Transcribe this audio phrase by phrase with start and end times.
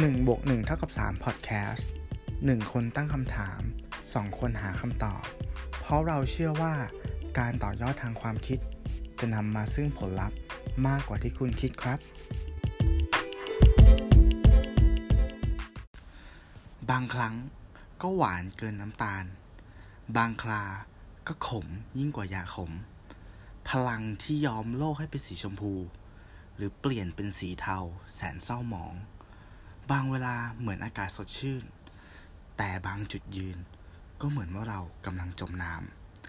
[0.00, 1.82] 1บวก1เท่ากับ3 Podcast
[2.26, 3.60] 1 คนตั้งคำถาม
[4.00, 5.24] 2 คนหาคำตอบ
[5.80, 6.74] เพราะเราเชื่อว่า
[7.38, 8.58] การต่อยอดทางความคิด
[9.20, 10.38] จะนำมาซึ่งผลลัพธ์
[10.86, 11.98] มากกว่าที่คุณคิดครับ
[16.90, 17.34] บางครั้ง
[18.02, 19.24] ก็หวานเกินน้ำตาล
[20.16, 20.64] บางครา
[21.26, 21.66] ก็ขม
[21.98, 22.72] ยิ่งกว่ายาขม
[23.68, 25.72] พลังที่ยอมโลกให้เป็นสีชมพู
[26.56, 27.78] หรือเปลี่ยนเป็นสีเทา
[28.14, 28.94] แสนเศร้าหมอง
[29.90, 31.62] บางเวลาเหมือนอากาศสดชื่น
[32.56, 33.58] แต่บางจุดยืน
[34.20, 35.74] ก็เหมือนว่าเรากำลังจมน้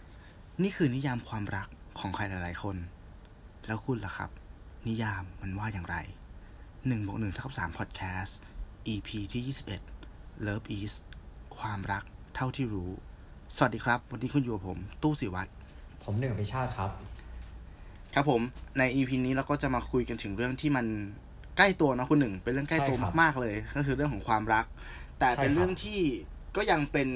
[0.02, 1.68] ำนี่คือนิยามความรัก
[2.00, 2.78] ของใครหลาย ๆ คน
[3.66, 4.30] แล้วคุณล่ะครับ
[4.88, 5.98] นิยามมันว่าอย่างไร
[6.52, 8.32] 1บวก1เท่ากับ3 Podcast
[8.94, 9.44] EP ที่
[9.96, 10.94] 21 Love is
[11.58, 12.04] ความรัก
[12.36, 12.92] เท่าที่รู้
[13.56, 15.50] สวัสดีครับ วันนี้คุณอยู่กับผม ตู้สิวัตร
[16.04, 16.92] ผมหนึ่งพิชาติครับ
[18.14, 18.42] ครับผม
[18.78, 20.86] ใน EP นี้เราก็จะมาคุยกันถึงเรื่องที่มัน
[21.58, 24.66] ใกล้ตัวเนอะคุณหนึ่ง เป็นเรื่องใกล้ตัวใช่ครับมากๆเลย ก็คือเรื่องของความรัก
[25.20, 26.02] แต่ใช่ครับเป็นเรื่องที่
[26.58, 27.10] ก็ยังเป็น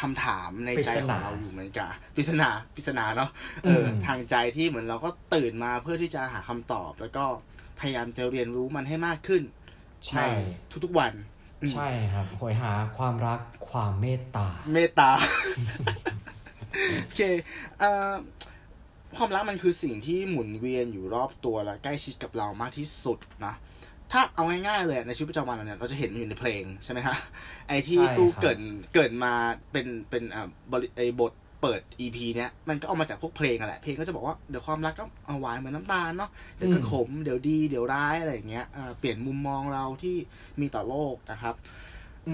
[0.00, 3.30] คำถามในใจปริศของนาเราอยู่เหมือนกันปริศนาปริศนาเนาะ
[3.64, 7.24] เอออมทางใจที่เหมือนเราก็ตื่นมาเพื่อที่จะหาคำตอบ แล้วก็
[7.80, 9.42] พยายามจะเรียนรู้มันให้มากขึ้น
[10.06, 10.26] ใช่
[10.84, 11.12] ทุกๆวัน
[11.60, 15.10] อืมใช่ครับหวยหาความรักความเมตตา เมตตา
[17.02, 17.20] โอเค
[17.78, 18.12] เอ่อ
[19.16, 23.54] ความรักมันคือสิ่งที่หมุนเวียนอยู่รอบตัวและใกล้ชิดกับเรามากที่สุดนะ
[24.12, 27.16] ถ้าเอาง่ายๆเลยในชีวิตประจำวันเราเนี่ยเราจะเห็นมันอยู่ในเพลงใช่ไหมฮะ
[27.68, 28.58] ไอที่ใช่ครับตู้เกิด
[28.94, 29.32] เกิดมา
[29.72, 31.32] เป็นเป็นอ่าบริไอบท
[31.62, 40.16] เปิด EP เนี้ยมันก็เอามาจากพวกเพลงอะแหละ เพลงก็จะบอกว่าเดี๋ยวความรักก็เอาหวานเหมือนน้ำตาลเนาะเดี๋ยวก็ขมเดี๋ยวดีเดี๋ยวร้ายอะไรอย่างเงี้ยอ่าเปลี่ยนมุมมองเราที่
[40.60, 41.54] มีต่อโลกนะครับ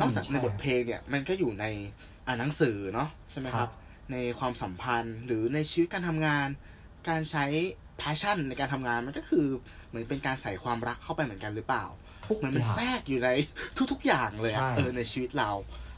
[0.00, 1.64] นอกจากในบทเพลงเนี่ยมันก็อยู่ใน
[2.26, 3.72] อ่านหนังสือเนาะใช่ไหมคครัรับบ
[4.12, 6.46] ในความสัมพันธ์หรือในชีวิตการทำงาน
[7.08, 7.44] การใช้
[8.00, 9.46] passion ในการทำงานมันก็คือ
[9.88, 11.84] เหมือนเป็นการใส่ความรักเข้าไปเหมือนกันหรือเปล่า
[12.26, 13.28] ทุกเหมือนอมันย่างแทรกอยู่ใน
[13.92, 15.50] ทุก ๆ อย่างเลยอะใช่เออในชีวิตเรา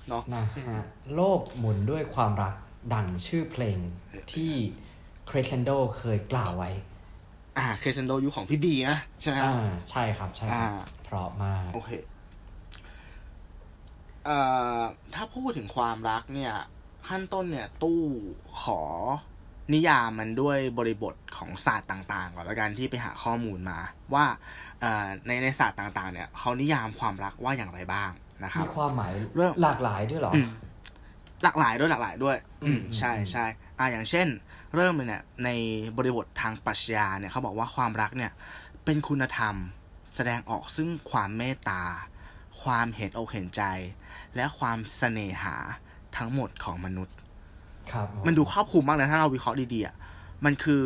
[0.09, 0.85] เนาะนะฮะ
[1.15, 2.55] โลกหมุนด้วยความรัก
[2.95, 3.79] ดังชื่อเพลง
[4.33, 4.53] ที่
[5.31, 6.71] คร e เซนโดเคยกล่าวไว้
[7.59, 10.65] อ่าเคซันโดยุคของพี่บีนะใช่ไหมครับอ่าใช่ครับ ใช่ครับอ่า
[11.05, 11.91] เพราะมากโอเค
[14.25, 14.39] เอ่
[14.79, 14.81] อ
[15.15, 16.55] ถ้าพูดถึงความรักเนี่ย
[17.09, 18.01] ขั้นต้นเนี่ยตู้
[18.63, 18.81] ขอ
[19.75, 23.79] นิยามมันด้วยบริบทของศาสตร์ต่างๆก่อนแล้วกันที่ไปหาข้อมูลมา
[24.15, 24.25] ว่า
[24.81, 28.11] เอ่อในในศาสตร์ต่างๆเนี่ยเขานิยามความรักว่าอย่างไรบ้าง
[28.45, 30.49] นะครับมีความหมายเรื่องหลากหลายด้วยเหรออืม
[31.43, 33.45] หลากหลายด้วยหลากหลายด้วย อืมอืมใช่อืมใช่
[33.79, 34.29] อ่าอย่างเช่น
[34.75, 35.49] เริ่มเลยเนี่ยใน
[35.97, 38.33] บริบททางปรัชญาเนี่ยเขาบอกว่าความรักเนี่ย
[38.85, 39.55] เป็นคุณธรรม
[40.15, 41.83] แสดงออกซึ่งความเมตตา
[42.63, 43.63] ความเห็นอกเห็นใจ
[44.37, 45.57] และความเสน่หา
[46.17, 47.20] ทั้งหมดของมนุษย์ครับ
[48.27, 49.95] มันดูครอบคลุมมากเลยถ้าเราวิเคราะห์ดีๆอะ
[50.45, 50.85] มันคือ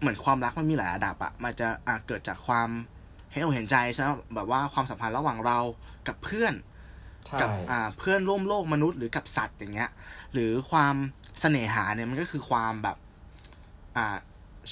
[0.00, 2.68] เหมือนความรักมันมีหลายระดับอะมันจะอะเกิดจากความ
[3.30, 5.58] เห็นอกเห็นใจใช่ไหมแบบว่าความสัมพันธ์ระหว่างเรา
[6.08, 6.54] กับเพื่อน
[7.26, 9.90] ใช่กับอ่าเพื่อนร่วมโลกมนุษย์หรือกับสัตว์อย่างเงี้ย
[10.32, 10.94] หรือความ
[11.40, 12.96] เสน่หาเนี่ยมันก็คือความแบบ
[13.96, 14.16] อ่า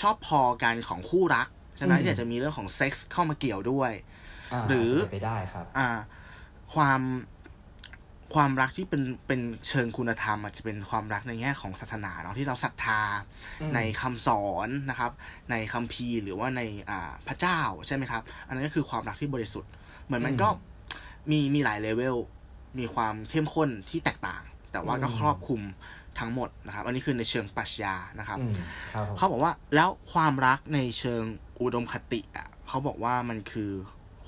[0.01, 5.89] ชอบพอกันของคู่รักใช่ไหมที่อาจจะมีเรื่องของเซ็กส์เข้ามาเกี่ยวด้วยาหรือาจจะเป็นไปได้ครับ อ่า
[6.75, 7.01] ความ
[8.35, 13.01] ความรักที่เป็นเป็นเชิงคุณธรรมอาจจะเป็นความรักในแง่ของศาสนาเนาะที่เราศรัทธา
[13.61, 15.13] อืมในคำสอนนะครับ
[15.51, 16.61] ในคัมภีร์หรือว่าใน
[16.91, 19.71] อ่าพระเจ้าใช่ไหมครับ อันนั้นก็คือความรักที่บริสุทธิ์
[20.07, 20.49] เหมือนมันก็
[21.31, 22.17] มีมีหลายเลเวล
[22.79, 24.43] มีความเข้มข้นที่แตกต่าง
[24.73, 25.63] แต่ว่าก็อืมครอบคลุม
[26.19, 28.55] ทั้งหมดนะครับ อันนี้คือในเชิงปรัชญานะครับอืม
[28.95, 31.23] ครับผมเขาบอกว่าแล้วความรักในเชิง
[31.61, 33.71] อุดมคติอะเขาบอกว่ามันคือ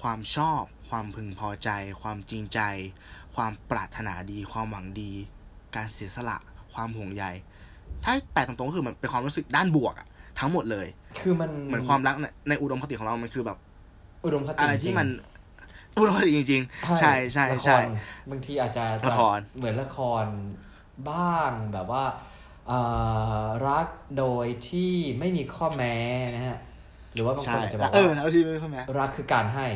[0.01, 1.69] ความชอบ ความพึงพอใจ
[2.03, 2.61] ความจริงใจ
[3.35, 5.13] ความปรารถนาดี ความหวังดี
[5.77, 6.39] การเสียสละ
[6.75, 7.25] ความห่วงใย
[8.05, 10.07] ถ้าแปลตรงๆก็คือมันเป็นความรู้สึกด้านบวกอะ
[10.39, 10.87] ทั้งหมดเลย
[11.21, 13.59] คือมันเหมือนความรักในในอุดมคติของเรา มันคือแบบ
[14.25, 15.09] อุดมคติอะไรที่จงๆมัน
[15.97, 17.85] อุดมคติจริง ๆ ใช่ใช่ละคใช่ร
[18.31, 20.25] บางทีอาจจะละครเหมือนละคร
[21.11, 22.05] บ้างแบบว่า
[22.69, 22.81] เอ่
[23.43, 23.87] อรัก
[24.19, 25.95] โดยที่ไม่มีข้อแม้
[26.35, 26.59] นะฮะ
[27.15, 29.67] หรือว่าบางคใช่นอาจจะบอกเออว่าแล้วที่ไม่เข้าไหมรักคือการให้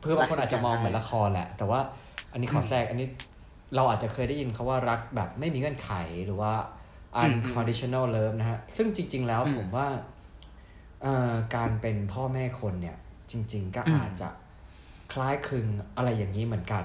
[0.00, 1.80] เพื่อบางคนรักคืออาจจะมองการให้เหมือนละครแหละ แต่ว่า
[2.32, 3.08] อันนี้ขอแทรกอันนี้
[3.74, 5.90] เราอาจจะเคยได้ยินเขาว่ารักแบบไม่มีเงื่อนไข
[6.26, 6.52] หรือว่า
[7.22, 9.88] unconditional love นะฮะ ซึ่งจริง ๆ แล้วอืมผมว่า
[11.02, 12.96] เอ่อการเป็นพ่อแม่คนเนี่ย
[13.30, 14.28] จริง ๆ ก็อืมอาจจะ
[15.12, 16.84] คล้ายคลึงอะไรอย่างนี้เหมือนกัน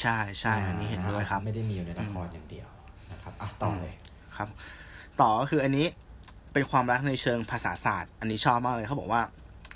[0.00, 2.68] ใช่ใช่อันนี้เห็นด้วยครับ ไม่ได้มีอยู่ในละครอย่างเดียว
[3.12, 3.94] นะครับอะต่อเลย
[4.36, 4.48] ครับ
[5.20, 5.86] ต่อก็คืออันนี้
[6.52, 9.22] เป็นความรักในเชิงภาษาศาสตร์ อันนี้ชอบมากเลยเขาบอกว่า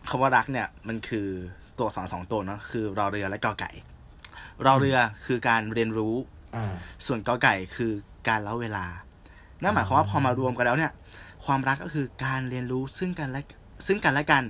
[0.09, 1.29] คำว่ารักเนี่ยมันคือ
[1.79, 3.71] ตัวสอนสองตัวเนาะคือรอเรือและกอไก่
[4.67, 6.15] รอเรือคือการเรียนรู้
[6.57, 6.73] อ่า
[7.07, 7.93] ส่วนกอไก่คือ
[8.29, 8.87] การเล่าเวลา
[9.63, 10.93] นั่นหมายความว่าพอมารวมกันแล้วเนี่ย
[11.47, 13.43] ความรักก็คือการเรียนรู้ซึ่งกันและ
[13.87, 14.45] ซึ่งกันและกัน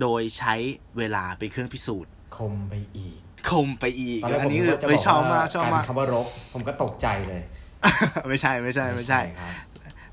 [0.00, 0.54] โดยใช้
[0.98, 3.18] เวลาเป็นเครื่องพิสูจน์ คมไปอีก
[3.50, 7.42] คมไปอีกตอนแรกอัผมนนี้นึกคือว่าจะบเอ้ยอกชอบว่ามากชอบกลายมาเป็กนคำว่ารกผมก็ตกใจเลย
[8.28, 9.52] ไม่ใช่ไม่ใช่ไม่ใช่ครับ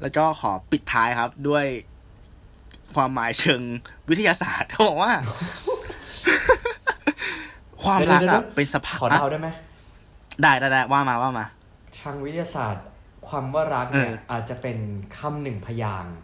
[0.02, 1.66] แล้วก็ขอปิดท้ายครับด้วย
[2.96, 3.62] ความหมายเชิง
[4.10, 5.12] วิทยาศาสตร์เขาบอกว่า
[7.84, 9.50] ความรักเดี๋ยวอะๆๆเป็นสภาขอพเดาได้ไหม
[10.42, 11.46] ได้ได้ได้ว่ามาว่ามา
[12.00, 12.86] ทางวิทยาศาสตร์
[13.28, 14.78] ความว่ารักเนี่ยเอออาจจะเป็น
[15.18, 16.16] คำหนึ่งพยางค์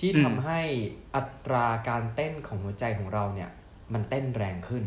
[0.00, 0.60] ที่อืมทำให้
[1.16, 3.50] อัตราการเต้นของหัวใจของเราเนี่ย
[3.92, 4.84] มันเต้นแรงขึ้น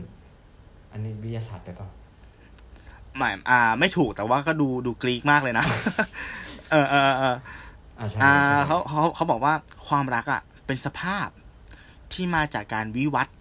[0.91, 1.87] อันนี้วิทยาศาสตร์ไปเปล่า
[3.17, 5.65] หมายอ่า ไม่ถูกแต่ว่าก็ดูดูกรีกมากเลยนะ
[6.71, 7.35] เออเออเออ
[7.99, 9.53] อ่าใช่อ่าใช่เขาเขาเขาบอกว่า
[9.87, 11.27] ความรักอะ เป็นสภาพ
[12.13, 13.34] ที่มาจากการวิวัฒน์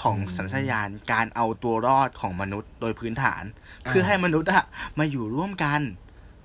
[0.00, 3.42] ของสัญชาตญาณการเอาตัวรอดของมนุษย์โดยพื้นฐาน
[3.86, 4.64] เพื่อให้มนุษย์อะ
[4.98, 5.80] มาอยู่ร่วมกัน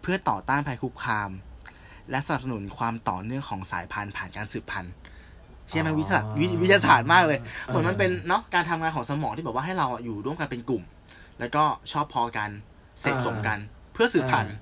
[0.02, 1.30] เพื่อต่อต้านภัยคุกคาม
[2.12, 4.94] และสนับสนุนความต่อเนื่องของสายพันธุ์ผ่านการสืบพันธุ์
[5.70, 10.84] ใช่ไหมวิทยาศาสตร์วิวิทยาศาสตร์มากเลยเหมือนมันเป็นเนาะการทำงานของสมองที่แบบว่าให้เราอะอยู่ร่วมกันเป็นกลุ่ม
[11.40, 12.50] แล้วก็ชอบพอกัน
[13.02, 13.58] เสพสมกัน
[13.94, 14.56] เพื่อสืบพันธุ์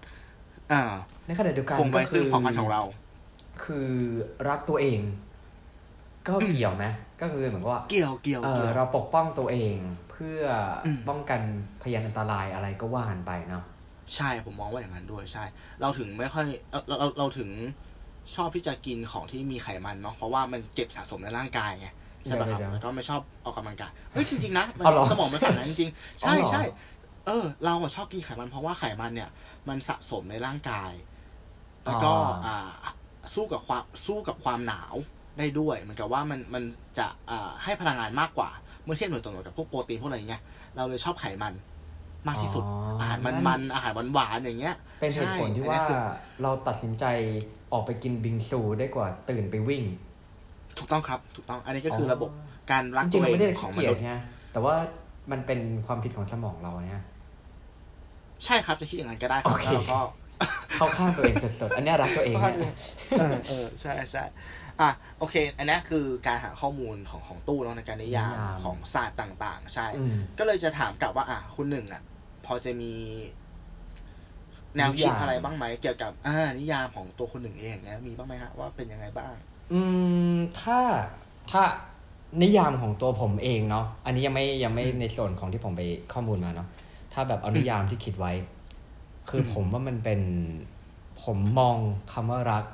[0.72, 0.82] อ่า
[1.26, 2.84] ในขณะเดียวกันคงไว้ก็ซึ่งความพันธุ์ของเรา
[3.64, 3.92] คือ
[4.50, 5.00] รักตัวเอง
[6.28, 6.86] ก็เกี่ยวไหม
[7.22, 9.78] ก็คือเหมือนกับว่าเกี่ยวเกี่ยวเออเกี่ยวเราปกป้องตัวเอง
[10.12, 10.42] เพื่อ
[10.86, 11.42] อมป้องกัน
[11.82, 13.64] พยานอันตรายอะไรก็ว่ากันไปเนาะ
[14.16, 15.44] ใช่ผมมองว่าอย่างนั้นด้วยใช่
[15.82, 17.50] เราถึงไม่ค่อยเราเราเราเราถึง
[18.36, 21.88] ชอบที่จะกินของที่มีไขมันเนาะเพราะว่ามันเก็บสะสมในร่างกายไง
[22.26, 26.64] ใช่ป่ะครับเดี๋ยวๆแล้วก็ไม่ชอบออกกำลังกายเฮ้ยจริงๆนะมันเอาเหรอสมองมันสั่งนั้นจริงๆอ๋อใช่เหรอใช่
[27.28, 29.30] เออ เราอะชอบกินไขมันเพราะว่าไขมันเนี่ย
[29.70, 30.92] มันสะสมในร่างกาย
[31.86, 32.12] แล้วก็
[32.46, 32.70] อ่า
[33.34, 34.96] สู้กับความสู้กับความหนาว
[35.38, 36.64] ได้ด้วยเหมือนกับว่ามันมัน
[36.98, 38.50] จะอ่าให้พลังงานมากกว่า
[38.84, 40.42] เมื่อเทียบหน่วยต่อหน่วยกับพวกโปรตีนพวกอะไรอย่างเงี้ย
[40.76, 41.54] เราเลยชอบไขมัน
[42.28, 42.64] มากที่สุด
[43.00, 46.02] อาหารมันๆอาหารหวานๆอย่างเงี้ย เป็นเหตุผลที่ใช่ว่าอันนี้คือ
[46.42, 47.06] เราตัดสินใจ
[47.74, 49.84] ออกไปกินบิงซูได้กว่าตื่นไปวิ่ง
[50.78, 52.32] ถูกต้องครับถูกต้องอันนี้ก็คือออระบบ
[52.72, 54.14] การรักจริตังวๆมันเอไม่ได้งของขี้มเกียนุจษย์ไง
[54.54, 54.76] แต่ว่า
[55.32, 57.04] มันเป็นความผิดของสมองเราเนี่ย
[58.46, 60.00] ใช่ครับจะคิดอย่างนั้นก็ได้ครัโอบเคแล้วก็
[60.76, 62.76] เข้าข้างตัวเองสดๆ อันเนี้ยรักตัวเองเนี่ย
[63.20, 64.24] เออเออใช่ใช่
[64.80, 64.90] อะ
[65.20, 72.02] โอเค อันนี้คือการหาข้อมูลของของตู้เนาะในการนิยามนิยามของศาสตร์ต่าง ๆ ใช่อืมก็เลยจะถามกลับว่า อะคุณหนึ่งอะ
[72.46, 72.94] พอจะมี
[74.78, 79.34] แนวคิดนิยามอะไรบ้างไหมเกี่ยวกับอ่านิยามของตัวคุณหนึ่งเองเนี่ยมีบ้างไหมฮะว่าเป็นยังไงบ้าง
[79.74, 79.82] อื
[80.34, 80.80] มถ้า
[81.52, 81.64] ถ้า
[82.44, 85.82] นิยามของตัวผมเองเนาะอันนี้ยังไม่ยังไม่ในส่วนของที่ผมไป
[86.14, 86.68] ข้อมูลมาเนาะ
[87.14, 88.34] ถ้าแบบเอานิยามที่คิดไว้
[89.30, 90.22] คืออมผมว่ามันเป็น
[91.24, 91.76] ผมมอง
[92.12, 92.66] คำว่ารัก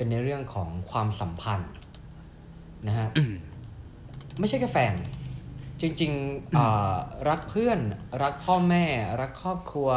[0.00, 1.72] เป็นในเรื่องของความสัมพันธ์
[2.86, 3.34] นะฮะอืม
[4.38, 4.94] ไม่ใช่แค่แฟน
[5.80, 6.94] จริงๆอ่า
[7.28, 7.78] รักเพื่อน
[8.22, 8.84] รักพ่อแม่
[9.20, 9.90] รักครอบครัว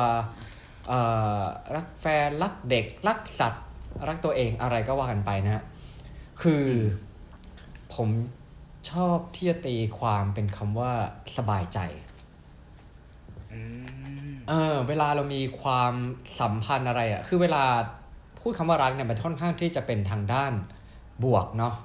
[0.87, 0.99] เอ่
[1.39, 1.41] อ
[1.75, 3.65] รักแฟน รักเด็ก รักสัตว์
[4.07, 5.63] รักตัวเองอะไรก็ว่ากันไปนะฮะ
[6.41, 6.65] คือ
[7.95, 8.09] ผม
[8.91, 10.91] ชอบที่จะตีความเป็นคำว่า
[11.37, 11.79] สบายใจ
[13.53, 13.59] อื
[14.29, 15.93] มเออ เวลาเรามีความ
[16.39, 17.63] สัมพันธ์อะไรอะคือเวลา
[18.43, 20.53] พูดคำว่ารักเนี่ยมันค่อนข้างที่จะเป็นทางด้าน
[21.23, 21.75] บวกเนาะ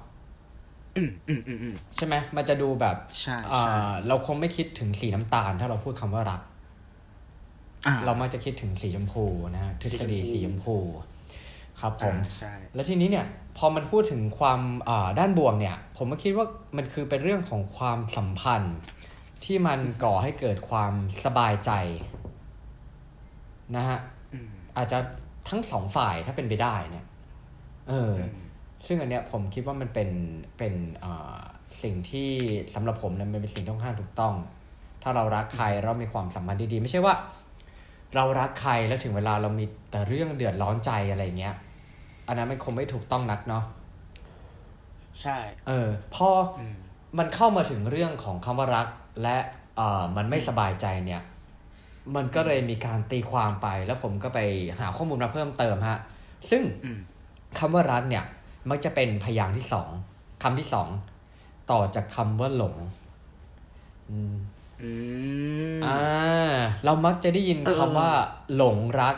[0.97, 3.73] อืมอืมอืมอืมใช่ไหมมันจะดูแบบใช่อ่าใช่
[4.07, 6.41] เราคงไม่คิดถึงสีน้ำตาล ถ้าเราพูดคำว่ารัก
[7.87, 9.25] อ่าเรามักจะคิดถึงสีชมพู
[9.55, 10.75] นะฮะทฤษฎีสีสีชชมมพูพู
[11.79, 13.25] ครับผมอ่าใช่แล้วทีนี้เนี่ย
[13.57, 16.45] พอมันพูดถึงความอ่าด้านบวกเนี่ย ผมก็คิดว่า
[16.77, 18.77] มันคือเป็นเรื่องของความสัมพันธ์
[19.43, 21.71] ที่มันก่อให้เกิดความสบายใจ
[23.75, 23.99] นะฮะ
[24.33, 24.99] อืมอาจจะ
[25.49, 27.05] ทั้งสองฝ่ายถ้าเป็นไปได้เนี่ย
[27.89, 28.45] เอออือม
[28.87, 30.09] ซึ่งอันเนี้ยผมคิดว่ามันเป็น
[30.57, 31.39] เป็นอ่า
[31.83, 32.29] สิ่งที่
[32.75, 34.33] สำหรับผมเนี่ยมันเป็นสิ่งที่ค่อนข้างถูกต้อง
[35.03, 37.15] ถ้าเรารักใครเรามีความสัมพันธ์ที่ดีไม่ใช่ว่า
[38.15, 41.55] เรารักใครแล้วถึงเวลาเรามีแต่เรื่องเดือดร้อนใจอะไรเงี้ย
[42.27, 43.63] อันนั้นมันคงไม่ถูกต้องนักเนาะ
[45.21, 45.37] ใช่
[45.67, 46.29] เออ พอ
[46.59, 46.75] อืม
[47.17, 48.87] มันเข้ามาถึงเรื่องของคำว่ารัก
[49.23, 49.37] และ
[49.75, 51.21] เอ่อมันไม่สบายใจเนี่ย
[52.15, 54.39] มันก็เลยมีการตีความไป แล้วผมก็ไป
[54.79, 55.99] หาข้อมูลมาเพิ่มเติมฮะ
[56.49, 56.99] ซึ่งอืม
[57.59, 58.25] คำว่ารักเนี่ย
[58.69, 59.89] มักจะเป็นพยางค์ที่สอง
[60.43, 60.89] คำที่สอง
[61.71, 62.75] ต่อจากคำว่าหลง
[64.09, 64.35] อืม
[64.83, 64.91] อื
[65.77, 65.99] มอ่า
[66.85, 68.11] เรามักจะได้ยินเออคำว่า
[68.55, 69.15] หลงรัก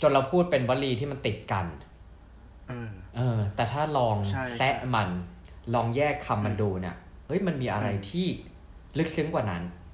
[0.00, 1.66] จนเราพูดเป็นวลีที่มันติดกัน
[2.68, 5.08] เออเออแต่ถ้าลองใช่แซะใช่มัน
[5.74, 6.96] ลองแยกคำมันดูเนี่ย
[7.26, 8.26] เฮ้ยมันมีอะไรอืมที่
[8.98, 9.85] ลึกซึ้งกว่านั้นใช่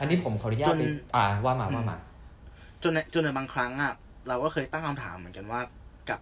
[0.00, 0.84] อันนี้ผมขออนุญาตจนไป
[1.16, 1.96] อ่าว่ามาว่ามา
[2.82, 3.92] จนในจนในบางครั้งอะ
[4.28, 5.60] เราก็เคยตั้งคำถามเหมือนกันว่า
[6.10, 6.20] กับ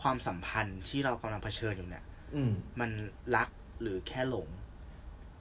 [0.00, 2.04] ความสัมพันธ์ที่เรากำลังเผชิญอยู่เนี่ย
[2.34, 2.90] อืม มัน
[3.36, 3.48] รัก
[3.82, 4.48] หรือแค่หลง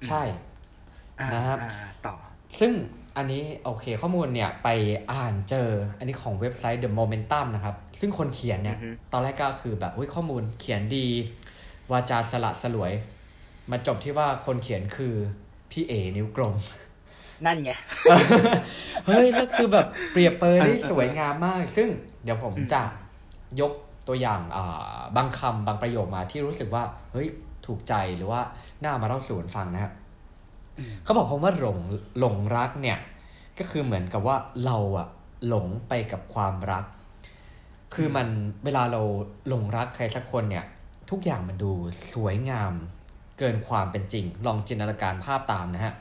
[0.07, 0.21] ใช่
[1.19, 1.71] อ่านะครับอ่า
[2.07, 2.15] ต่อ
[2.59, 2.73] ซึ่ง
[3.17, 4.69] อันนี้โอเคข้อมูลเนี่ยไป
[5.11, 11.07] อ่านเจอ อันนี้ของเว็บไซต์ The Momentum นะครับ ซึ่งคนเขียนเนี่ยอือฮึตอนแรกก็คือแบบอุ้ยข้อมูลเขียนดี
[11.91, 12.93] วาจาสละสลวย
[13.71, 15.15] มาจบที่ว่าคนเขียนคือ
[15.71, 16.55] พี่เอนิ้วกลม
[17.45, 17.71] นั่นไง
[19.05, 21.89] เฮ้ยแล้วคือแบบเปรียบเปรยได้สวยงามมาก ซึ่ง
[22.23, 22.81] เดี๋ยวผมจะ
[23.61, 23.71] ยก
[24.07, 24.41] ตัวอย่าง
[25.15, 27.27] บางคำบางประโยคมาที่รู้สึกว่า เฮ้ย
[27.65, 28.41] ถูกใจหรือว่า
[28.83, 29.91] น่ามาเล่าสู่กันฟังนะฮะ
[31.03, 31.79] เขาบอกคำว่าหลง
[32.19, 32.97] หลงรักเนี่ย
[33.59, 34.35] ก็คือเหมือนกับว่า
[34.65, 35.07] เราอะ
[35.47, 36.85] หลงไปกับความรัก
[37.93, 38.27] คือมัน
[38.65, 39.01] เวลาเรา
[39.47, 40.65] หลงรักใครสักคนเนี่ย
[41.09, 41.71] ทุกอย่างมันดู
[42.13, 42.73] สวยงาม
[43.39, 45.93] เกินความเป็นจริง ลองจินตนาการภาพตามนะฮะ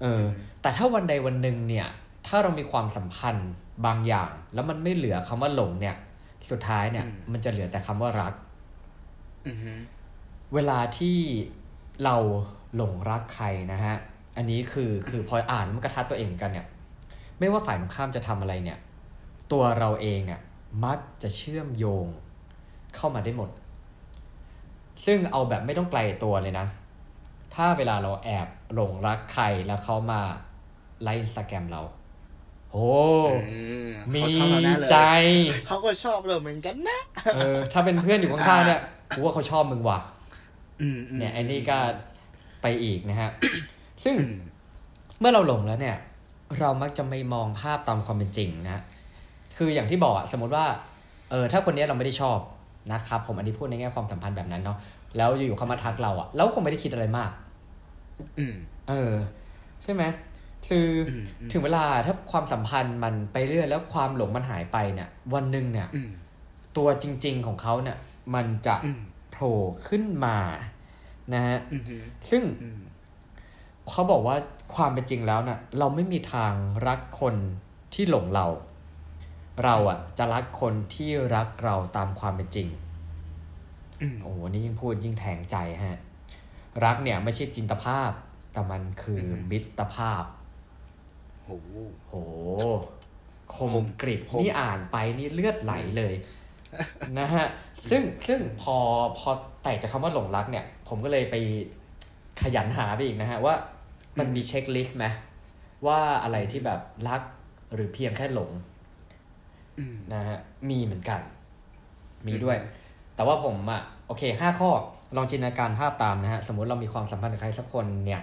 [0.00, 0.24] เออ
[0.62, 1.88] แต่ถ้าวันใดวันหนึ่งเนี่ย
[2.26, 3.50] ถ้าเรามีความสัมพันธ์
[3.86, 5.96] บางอย่าง แล้วมันไม่เหลือคำว่าหลงเนี่ย
[6.50, 8.34] สุดท้ายเนี่ยอืมมันจะเหลือแต่คำว่ารัก
[9.46, 9.72] อือฮึ
[10.54, 11.18] เวลาที่
[12.04, 12.16] เรา
[12.76, 13.96] หลงรักใครนะฮะ
[14.36, 16.66] อันนี้คือคือพออ่านมันกระทัดตัวเองเหมือนกันเนี่ย
[17.38, 18.78] ไม่ว่าฝ่ายตรงข้ามจะทำอะไรเนี่ย
[19.52, 20.40] ตัวเราเองเนี่ย
[20.84, 22.06] มักจะเชื่อมโยง
[22.96, 23.50] เข้ามาได้หมด
[25.04, 26.66] ซึ่งเอาแบบไม่ต้องไกลตัวเลยนะ
[27.54, 30.20] ถ้าเวลาเราแอบหลงรักใครแล้วเขามา
[31.02, 31.82] ไลค์อินสตาแกรมเรา
[32.72, 32.88] โอ้
[33.50, 34.98] อืมมีเขาชอบเราแน่เลยใจ
[35.66, 37.00] เขาก็ชอบเราเหมือนกันนะ
[37.34, 38.80] เออ ถ้าเป็นเพื่อนอยู่ข้างๆเนี่ย
[39.14, 39.98] กูว่าเขาชอบมึงว่ะ
[40.80, 41.78] อืมมเนี่ยไอ้นี่ก็
[42.62, 43.30] ไปอีกนะฮะ
[44.04, 44.36] ซึ่งอืม
[45.20, 45.96] เมื่อเราหลงแล้วเนี่ย
[46.58, 48.82] เรามักจะไม่มองภาพตามความเป็นจริงนะ
[49.56, 50.66] คืออย่างที่บอกอะสมมติว่า
[51.30, 52.38] เออถ้าคนนี้เราไม่ได้ชอบ
[52.92, 54.78] นะครับ ผมอันนี้พูดในแง่ความสัมพันธ์แบบนั้นเนาะ
[55.16, 57.30] แล้วอยู่ๆเขามาทักเราอะเราคงไม่ได้คิดอะไรมาก
[58.38, 58.56] อืม
[58.88, 59.12] เออ
[59.82, 60.02] ใช่ไหม
[60.68, 66.10] คืออมอืมถึงเวลาถ้าความสัมพันธ์มันไปเรื่อยแล้วความหลงมันหายไปเนี่ย วันหนึ่งเนี่ยอืม
[66.76, 67.96] ตัวจริง ๆของเขาเนี่ย
[68.34, 70.38] มันจะอืมโผล่ขึ้นมา
[71.32, 71.96] นะฮะอืมฮึ
[72.30, 72.80] ซึ่งอืม
[73.88, 74.36] เขาบอกว่า
[74.74, 76.52] ความเป็นจริงแล้วน่ะ เราไม่มีทาง
[76.88, 77.34] รักคน
[77.94, 78.46] ที่หลงเรา
[79.64, 82.89] เราอะ จะรักคนที่รักเราตามความเป็นจริงอืม
[84.22, 85.98] โอ้โหนี่ยิ่งพูดยิ่งแทงใจฮะ
[86.84, 88.10] รักเนี่ยไม่ใช่จินตภาพ
[88.52, 90.24] แต่มันคืออมมิตรภาพ
[91.44, 91.50] โห
[92.06, 92.12] โห
[93.54, 96.14] คมกริบคมนี่อ่านไปนี่เลือดไหลเลย
[97.18, 97.46] นะฮะ
[97.90, 98.76] ซึ่งซึ่งพอ
[99.18, 99.30] พอ
[99.62, 101.36] แตกจากคำว่าหลงรักเนี่ย ผมก็เลยไป
[102.42, 103.54] ขยันหาไปอีกนะฮะ ว่า
[104.18, 105.06] มันมีเช็คลิสต์ไหม
[105.86, 107.22] ว่าอะไรที่แบบรัก
[107.74, 108.50] หรือเพียงแค่หลง
[109.78, 110.38] อืมนะฮะ
[110.70, 111.20] มีเหมือนกัน
[112.26, 112.56] มีด้วย
[113.20, 114.70] แต่ว่าผมอะโอเคห้าข้อ
[115.16, 118.22] ลองจินตนาการภาพตามนะฮะสมมุติเรามีความสัมพันธ์กับใครสักคนเนี่ย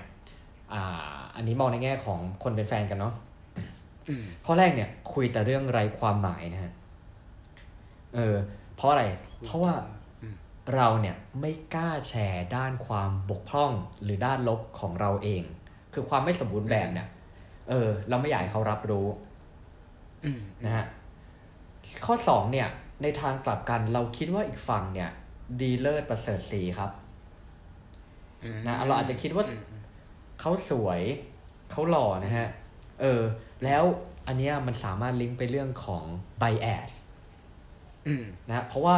[0.73, 3.13] อ่าอันนี้มองในแง่ของคนเป็นแฟนกันเนาะ
[4.07, 6.71] อืมข้อแรกเนี่ย คุยแต่เรื่องไร้ความหมายนะฮะ
[8.15, 8.35] เออ
[8.75, 9.03] เพราะอะไร
[9.45, 9.73] เพราะว่า
[10.21, 10.35] อืม
[10.75, 13.71] เราเนี่ยไม่กล้าแชร์ด้านความบกพร่อง
[14.03, 15.43] หรือด้านลบของเราเอง
[15.93, 17.07] คือความไม่สมบูรณ์แบบเนี่ย
[17.69, 19.07] เออ เราไม่อยากให้เขารับรู้
[20.23, 20.85] อืมนะฮะ
[22.05, 22.69] ข้อสองเนี่ย
[23.01, 25.11] ในทางกลับกันเราคิดว่าอีกฝั่งเนี่ย
[25.61, 26.91] ดีเลิศประเสริฐสีครับ
[28.43, 29.81] อืมนะเราอาจจะคิดว่าอืมอืม
[30.39, 31.01] เขาสวย
[31.71, 32.49] เขาหล่อนะฮะ
[33.01, 33.21] เออ
[33.63, 33.83] แล้ว
[34.27, 36.03] อันเนี้ยมันสามารถลิงก์ไปเรื่องของ
[36.41, 36.89] bias
[38.07, 38.97] อืมนะเพราะว่า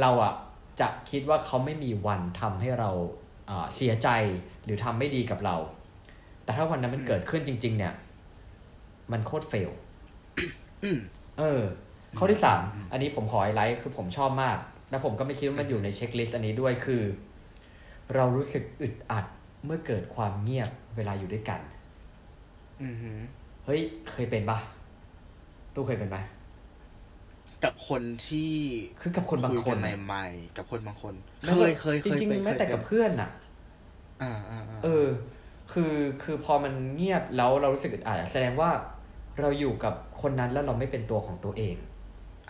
[0.00, 0.34] เราอะ
[0.80, 2.90] จะคิดว่าเขาไม่มีวันทำให้เรา
[3.50, 4.08] อ่าเสียใจ
[4.64, 5.56] หรือทำไม่ดีกับเรา
[6.44, 7.94] แต่ถ้าวันนั้นมันเกิดขึ้นจริง ๆ เนี่ย
[9.12, 9.70] มันโคตร fail
[10.82, 10.98] อืม
[11.38, 11.62] เออ
[12.18, 12.60] ข้อที่สาม
[12.92, 14.58] อันนี้ผมขอไฮไลท์คือผมชอบมาก
[14.90, 17.02] และผมก็ไม่คิดว่ามันอยู่ใน checklist อันนี้ด้วยคือ
[18.14, 19.24] เรารู้สึกอึดอัด
[19.64, 21.60] เมื่อเกิดความเงียบเวลาอยู่ด้วยกัน
[22.82, 23.10] อืมฮึ
[23.64, 24.58] เฮ้ย เคยเป็นปะ
[25.74, 26.22] ตู้เคยเป็นปะ
[27.64, 28.52] กับคนที่
[29.00, 31.14] คือกับคนบางคนยกัน่ะใหม่ๆกับคนบางคน
[31.44, 33.30] แม้เคว่ายเคยเคจยริงเป็นๆแม้แต่กับเคยเป็นเพื่อนน่ะ
[34.22, 35.06] อ่าอ่าอ่าเออ
[35.72, 38.70] คือคือพอมันเงียบแล้วเรารู้สึกอึดอัดอะแสดงว่า
[39.40, 41.76] เราอยู่กับคนนั้นแล้วเราไม่เป็นตัวของตัวเอง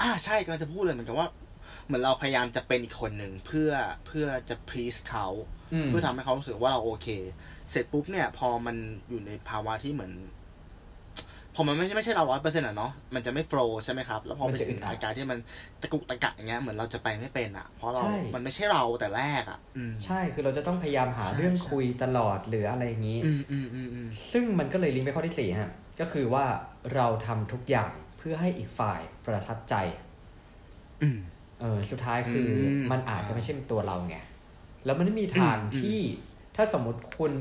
[0.02, 1.28] อ่าใช่กำลังจะพูดเลยเหมือนกับว่า
[1.87, 3.71] เหมือนเราพยายามจะเป็นอีกคนหนึ่งเพื่อ
[4.06, 5.26] เพื่อจะ please เขา
[5.73, 7.09] อืมเพื่อทำให้เขารู้สึกว่าเราโอเค
[7.71, 8.76] เสร็จปุ๊บเนี่ย พอมัน
[9.09, 10.12] อยู่ในภาวะที่เหมือน
[11.56, 15.38] พอมันไม่ใช่ไม่ใช่เราร้อยเปอร์เซ็นต์อะเนาะ มันจะไม่โฟล์ใช่ไหมครับ แล้วพอมันเป็นจะอึดอัดอาการที่มัน
[15.80, 26.44] ตะกุกตะกักอย่างเงี้ย เหมือนเราจะไปไม่เป็นอะ เพราะเราใช่มันไม่ใช่เราแต่แรกอะอืมใช่ คือเราจะต้องพยายามหาใช่เรื่องใช่คุยตลอดหรืออะไรอย่างนี้อืมอืมอืมอืมซึ่งมันก็เลยลิงก์ไปข้อที่สี่ฮะ ก็คือว่า
[26.94, 29.75] เราทำทุกอย่างเพื่อให้อีกฝ่ายประทับใจ
[31.02, 31.19] อืม
[31.61, 32.52] เออสุดท้ายคืออ
[32.83, 34.17] มมันอาจจะไม่ใช่เป็นตัวเราไง
[34.85, 36.00] แล้วมันไม่มีทางอืมที่
[36.57, 37.33] ถ้าสมมติคุณ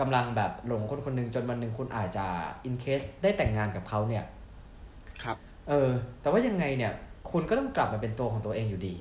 [0.00, 2.26] กำลังแบบหลงคนคนหนึ่งจนวันหนึ่งคุณอาจจะ
[2.64, 4.24] อินเคสได้แต่งงานกับเขาเนี่ย
[5.22, 5.36] ครับ
[5.68, 5.90] เออ
[6.20, 6.92] แต่ว่ายังไงเนี่ย
[7.30, 8.94] คุณก็ต้องกลับมาเป็นตัวของตัวเองอยู่ดี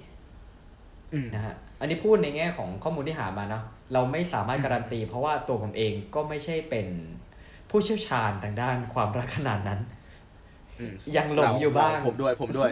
[1.13, 3.63] อืมนะฮะอันนี้พูดในแง่ของข้อมูลที่หามาเนาะ
[3.93, 6.87] เราไม่สามารถการันตี เพราะว่าตัวผมเองก็ไม่ใช่เป็น
[7.69, 9.98] ผู้เชี่ยวชาญทางด้านความรักขนาดนั้นอืม
[11.17, 12.69] ยังหลงอยู่บ้างเรผมด้วยผมด้วย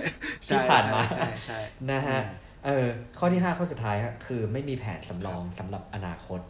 [0.47, 1.59] ที่ผ่านมาใช่ใช่ใช่
[1.91, 2.87] นะฮะอืมเออ
[3.17, 6.41] ข้อที่ห้าข้อสุดท้ายฮะคือไม่มีแผนสำรองสำหรับอนาคต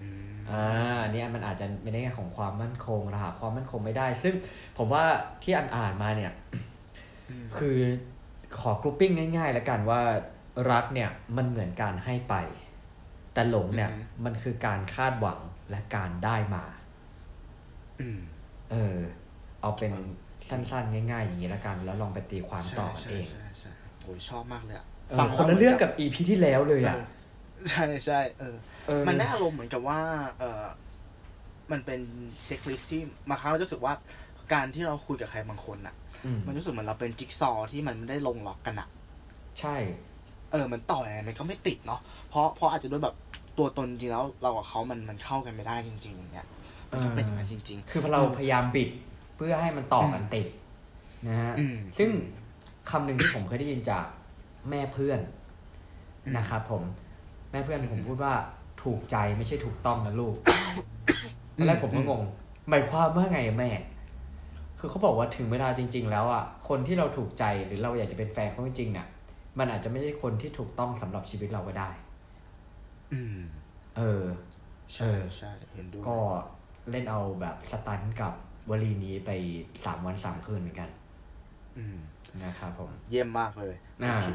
[0.00, 0.64] อืมอ่า
[1.02, 4.34] อันนี้มันอาจจะเป็นในแง่ของความมั่นคงเราหาความมั่นคงไม่ได้ ซึ่ง
[4.78, 5.04] ผมว่า
[5.42, 6.32] ที่อ่านอ่านๆมาเนี่ย
[7.44, 7.78] มคือ
[8.60, 10.00] ขอกรุ๊ปปิ้งง่ายๆ แล้วกันว่า
[10.70, 12.34] รักเนี่ยมันเหมือนการให้ไป
[13.32, 16.64] แต่หลงเนี่ยอือฮึมันคือการคาดหวังและการได้มา
[18.00, 18.20] อืม
[18.70, 18.98] เออ
[19.62, 19.92] เอาเป็น
[20.50, 27.06] สั้นๆ ง่ายๆ อย่างนี้แล้วกัน แล้วลองไปตีความต่อกันใช่เองใช่ใช่โอ้ยชอบมากเลยอะเออคนละเรื่องกับอีพีที่แล้วเลยอะเออ
[27.70, 30.00] ใช่ใช่เออเออมันได้อารมณ์เหมือนกับว่า
[30.38, 30.64] เออ
[31.72, 32.00] มันเป็น
[32.42, 33.94] เช็คลิสต์ที่บางครั้งเราจะรู้สึกว่า
[34.52, 38.88] การที่เราคุยกับใครบางคนอะอืมมันรู้สึกเหมือนเราเป็นจิ๊กซอว์ที่มันไม่ได้ลงล็อกกันอะ
[39.60, 39.76] ใช่
[40.52, 42.00] เออ มันต่อยังไงมันก็ไม่ติดเนาะ
[42.30, 43.16] เพราะเพราะอาจจะด้วยแบบ
[43.58, 46.46] ตัวตนจริงแล้วเรากับเขามันมันเข้ากันไม่ได้จริง ๆ อย่างเงี้ย
[46.90, 50.46] มันก็เป็นอย่างนั้นจริง ๆ คือเราพยายามบิดเพื่อให้มันต่อกันติด
[51.28, 52.10] นะฮะอืมซึ่ง
[52.90, 54.04] คำหนึ่งที่ผมเคยได้ยินจาก
[54.70, 55.20] แม่เพื่อน
[56.24, 56.82] อืมนะครับผม
[57.50, 58.34] แม่เพื่อนผมพูดว่า
[58.82, 60.34] ถูกใจไม่ใช่ถูกต้องนะลูก
[61.56, 62.22] ตอนแรกผมก็งง
[62.68, 63.70] หมายความว่าไงอะแม่
[64.78, 69.06] คือเขาบอกว่าถึงเวลาจริง ๆ แล้วอะคนที่เราถูกใจหรือเราอยากจะเป็นแฟนเขาจริงๆเนี่ย
[69.58, 71.90] มันอาจจะไม่ใช่คนที่ถูกต้องสำหรับชีวิตเราก็ได้
[73.12, 73.40] อืม
[73.96, 74.24] เออ
[74.94, 76.18] ใช่ใช่เห็นด้วยก็
[76.90, 78.34] เล่นเอาแบบสตันกับ
[78.70, 79.30] วลีนี้ไป
[79.84, 80.88] สามวันสามคืนเหมือนกัน
[81.78, 81.98] อืม
[82.44, 84.30] นะครับผม เยี่ยมมากเลยอ่าโอเค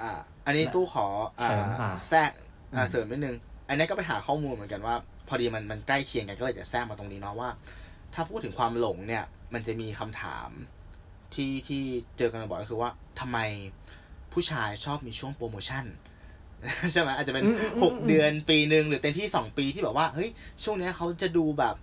[0.00, 0.10] อ่า
[0.46, 1.06] อันนี้ตู้ขอ
[1.40, 2.30] อ่าเสริมมาแทรก
[2.74, 3.36] อ่าอืมเสริมนิดนึง
[3.68, 4.94] อันนี้ก็ไปหาข้อมูลเหมือนกันว่า
[5.28, 7.50] พอดีมันมันใกล้เคียงกันก็เลยจะแทรกมาตรงนี้เนาะว่า
[8.14, 9.24] ถ้าพูดถึงความหลงเนี่ย
[9.54, 10.48] มันจะมีคำถาม
[11.34, 11.82] ที่ที่
[12.18, 13.38] เจอกันบ่อยก็คือว่าทำไม
[14.32, 15.84] ผู้ชายชอบมีช่วงโปรโมชั่น
[16.92, 20.30] ใช่ไหมอาจจะเป็นอืมอืมอืมหกเดือนปีหนึ่งหรือเต็มที่สองปีที่แบบว่าเฮ้ย
[20.62, 21.74] ช่วงเนี้ยเขาจะดูแบบ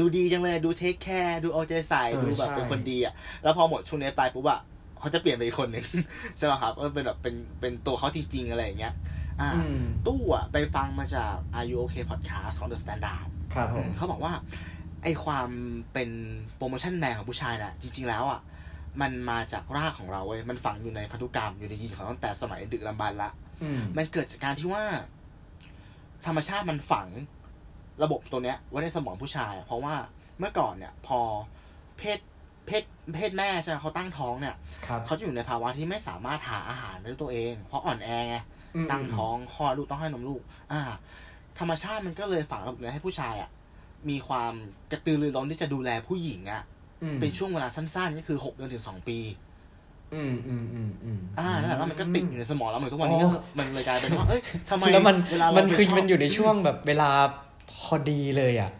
[0.00, 4.60] ดูดีจังเลยดู take care ดูเอาใจใส่เออดูแบบใช่เป็นคนดีอะแล้วพอหมดช่วงนี้ไปปุ๊บอะ
[4.98, 5.86] เขาจะเปลี่ยนไปอีกคนหนึ่ง
[6.36, 8.94] ใช่ไหมครับก็เป็นแบบเป็นเป็นตัวเขาจริงๆอะไรอย่างเงี้ย
[9.40, 14.32] อ่าอืมตู้อะไปฟังมาจาก Are You Okay Podcast ของ The Standard ครับผมเขาบอกว่า
[15.02, 15.48] ไอความ
[15.92, 16.10] เป็น
[16.56, 18.40] โปรโมชั่นแมนของผู้ชายน่ะ จริง ๆแล้วอะ
[19.00, 23.30] มันมาจากรากของเราเว้ยมันฝังอยู่ในพันธุกรรมอยู่ในยีนของเราตั้งแต่สมัยดึกดำบรรพ์ละ
[23.62, 24.84] อืมมันเกิดจากการที่ว่า
[26.26, 27.08] ธรรมชาติมันฝัง
[28.02, 29.94] ระบบตัวเนี้ยไว้ในสมองผู้ชายอะเพราะว่า
[30.38, 31.20] เมื่อก่อนเนี่ยพอ
[31.98, 32.18] เพศ
[32.66, 32.82] เพศ
[33.14, 34.54] เพศแม่ใช่ไหมเขาตั้งท้องเนี่ย
[34.86, 38.36] ครับเขาจะอยู่ในภาวะที่ไม่สามารถหาอาหารได้ด้วยตัวเอง เพราะอ่อนแอไง
[38.74, 40.80] อืมตั้งท้องคลอดลูกต้องให้นมลูก อ่า
[41.58, 43.50] ธรรมชาติมันก็เลยฝังระบบนี้ให้ผู้ชายอะ
[44.08, 44.52] มีความ
[44.92, 46.62] กระตือรือร้นที่จะดูแลผู้หญิงอะ
[47.02, 49.18] อืมเป็นช่วงเวลาสั้นๆ ก็คือหกเดือนถึงสองปี
[50.14, 57.10] อืมอืมอืมอืมอ่านั่นแหละแล้วมันก็ติดอยู่ในสมองแล้วเหมือนทุกวันนี้ก็อ๋อมันเลยกลายเป็นว่าเอ้ยทำไมแล้วมันเวลาเรามันคือไปชบมันอยู่ในช่วงแบบเวลา
[57.70, 58.70] พอดีเลยอะ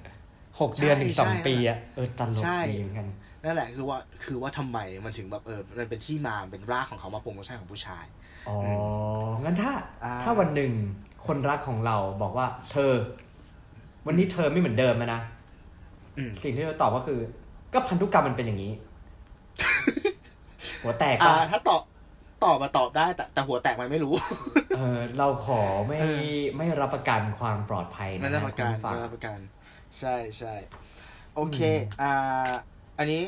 [0.60, 3.08] หกใช่เดือนถึงสองใช่ปีอะเออตลกใช่ดีเหมือนกัน
[3.44, 8.04] นั่นแหละคือว่าคือว่าทำไมมันถึงแบบเออมันเป็นที่มาเป็นรากของเขามาโปรโมชั่นของผู้ชาย
[8.48, 8.56] อ๋อ
[9.44, 9.72] งั้นถ้า
[10.04, 10.72] อ่าถ้าวันหนึ่ง
[11.26, 12.92] คนรักของเราบอกว่า เธอ
[14.06, 15.20] วันนี้เธอไม่เหมือนเดิมแล้วนะ
[16.16, 17.18] อืมสิ่งที่เราตอบก็คือ
[17.72, 18.72] ก็พันธุกรรมมันเป็นอย่างนี้
[20.82, 21.80] หัวแตกอ่าปะถ้าตอบ
[22.44, 24.14] ตอบมาตอบได้ แต่แต่หัวแตกมันไม่รู้
[24.76, 26.20] เออเราขอไม่เออ
[26.56, 29.38] ไม่รับประกันความปลอดภัยไม่นะรับประกันคุณผู้ฟังไม่รับประกัน
[29.98, 30.54] ใช่ใช่
[31.34, 32.50] โอเคอืมอ่า
[32.98, 33.22] อันนี้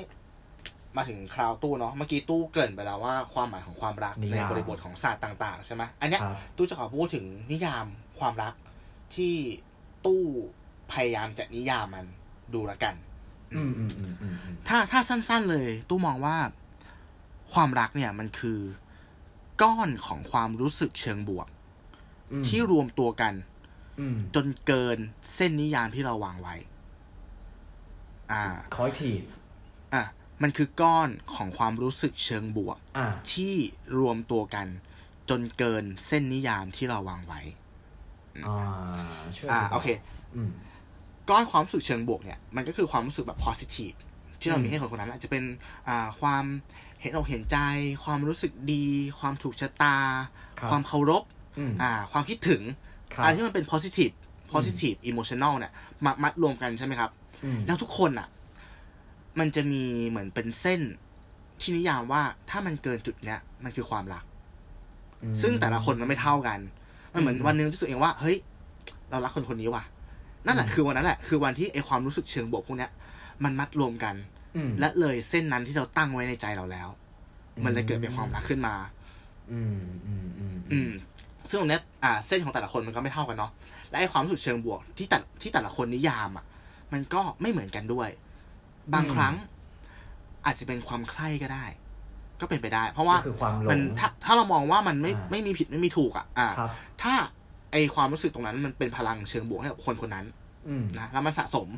[0.97, 7.87] มาถึงคราวตู้เนาะ เมื่อกี้ตู้เกริ่นไปแล้วว่าความหมายของความรักนิในยามบริบทของศาสตร์ต่าง ๆ ใช่ไหมอันเนี้ยครับตู้จะขอพูดถึงนิยาม
[8.19, 8.55] ความรัก
[9.17, 9.35] ที่
[10.07, 10.23] ตู้
[10.93, 12.07] พยายามจะนิยามมัน
[12.55, 12.95] ดูละกัน
[13.55, 16.37] อืมอืมอืมอืมอืมถ้าถ้าสั้น ๆ เลย ตู้มองว่า
[17.55, 18.59] ความรักเนี่ยมันคือ
[19.63, 21.49] ก้อนของความรู้สึกเชิงบวก
[22.33, 23.35] อืมที่รวมตัวกัน
[24.01, 24.99] อืมจนเกิน
[25.35, 26.55] เส้นนิยามที่เราวางไว้
[28.33, 28.43] อ่า
[28.75, 29.11] ขออีกที
[29.95, 30.05] อะ
[30.43, 33.55] มันคือก้อนของความรู้สึกเชิงบวกอ่าที่
[33.99, 34.67] รวมตัวกัน
[35.31, 37.41] จนเกินเส้นนิยามที่เราวางไว้
[38.47, 38.59] อ่า
[39.37, 39.89] ช่วยอ่าดูโอเค
[40.35, 40.51] อืม
[41.31, 43.97] ก้อนความรู้สึกเชิงบวกเนี่ย มันก็คือความรู้สึกแบบ positive
[44.41, 45.45] ที่เราอืมมีให้คนคนนั้นอาจจะเป็น
[45.89, 46.45] อ่าความ
[47.01, 47.59] เห็นอกเห็นใจ
[48.05, 48.85] ความรู้สึกดี
[49.21, 49.97] ความถูกชะตา
[50.61, 51.23] ครับความเคารพ
[51.59, 52.63] อืมอ่า ความคิดถึง
[53.15, 54.15] ครับอะไรที่มันเป็น positive
[54.53, 55.73] positive emotional เนี่ย
[56.05, 57.11] มามัดรวมกันใช่ไหมครับ
[57.45, 58.29] อืมแล้วทุกคนอะ
[59.39, 60.81] มันจะมีเหมือนเป็นเส้น
[61.61, 64.25] ที่นิยามว่าถ้ามันเกินจุดเนี้ยมันคือความรัก
[65.23, 66.59] อืมซึ่งแต่ละคนมันไม่เท่ากัน
[67.15, 68.37] มันเหมือนอืมวันหนึงรู้สึกเองว่า เฮ้ย
[69.11, 69.85] เรารักคนคนนี้ว่ะ
[70.47, 72.91] นั่นแหละอืมคือวันนั้นแหละ คือวันที่ไอความรู้สึกเชิงบวกพวกเนี้ย
[73.45, 74.38] มันมัดรวมกันอืม
[74.81, 76.89] และเลยเส้นนั้นที่เราตั้งไว้ในใจเราแล้ว
[77.65, 78.75] มันเลยเกิดเป็นความรักขึ้นมา
[79.53, 80.91] อืมอืมอืมอืม
[81.49, 83.53] ซึ่งตรงเนี้ยอ่า เส้นของแต่ละคนมันก็ไม่เท่ากันเนาะ
[83.91, 86.45] และไอความรู้สึกเชิงบวกที่แต่ที่แต่ละคนนิยามอะ
[86.93, 88.09] มันก็ไม่เหมือนกันด้วย
[88.95, 89.35] บางครั้ง
[90.45, 91.65] อาจจะเป็นความใคร่ก็ได้
[92.41, 96.71] ก็เป็นไปได้ เพราะว่าก็คือความหลมันงถ้าถ้าเรามองว่ามันไม่อ่าไม่มีผิดไม่มีถูกอะ อ่าครับ
[97.03, 97.13] ถ้า
[97.73, 100.27] ไอความรู้สึกตรงนั้นมันเป็นพลังเชิงบวกให้กับคนคนนั้น
[100.69, 101.69] อืมนะแล้วมันสะสม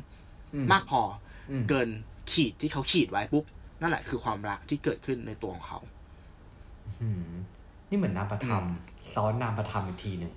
[0.53, 1.01] อืมมากพอ
[1.51, 1.89] อืมเกิน
[2.33, 3.43] ขีดที่เขาขีดไว้ปุ๊บ
[3.81, 5.79] นั่นแหละคือความรักที่เกิดขึ้นในตัวของเขา
[7.01, 7.31] อืม
[7.89, 8.67] นี่เหมือนนามธรรมอืม
[9.13, 10.33] ซ้อนนามธรรมอีกทีหนึ่ง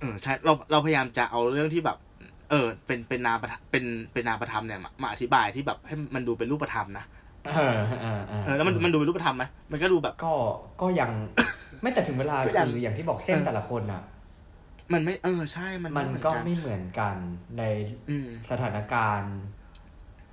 [0.00, 1.98] เออใช่เราเราพยายามจะเอาเรื่องที่แบบ
[2.50, 7.04] เออ เป็นเป็นนามประทับเป็นเป็นนามประธรรมเนี่ยมามาอธิบายที่แบบให้มันดูเป็นรูปธรรมนะ
[7.46, 10.34] เออเออเออแล้วมันมันดูเป็นรูปธรรมไหมมันก็ดูแบบก็
[10.80, 11.10] ก็ยัง
[11.82, 14.02] ไม่แต่ถึงเวลาก็ยังคืออย่างที่บอกเส้นเออแต่ละคนอะ
[14.92, 17.16] มันไม่เออใช่มันมันไเหอก็นไม่เหมือนกัน
[17.58, 17.62] ใน
[18.08, 19.34] อืมสถานการณ์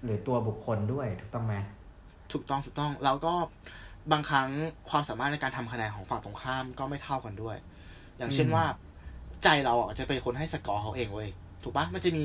[0.05, 1.55] หรือตัวบุคคลด้วยถูกต้องไหม
[2.31, 3.33] ถูกต้องถูกต้องแล้วก็
[4.11, 4.49] บางครั้ง
[4.89, 7.57] ความสามารถในการทำคะแนนของฝั่งตรงข้ามก็ไม่เท่ากันด้วย
[8.17, 8.63] อย่างเช่นว่า
[9.43, 11.29] ใจเราอะจะเป็นคนให้สกอร์เขาเองเว้ย
[11.63, 12.23] ถูกปะมันจะมี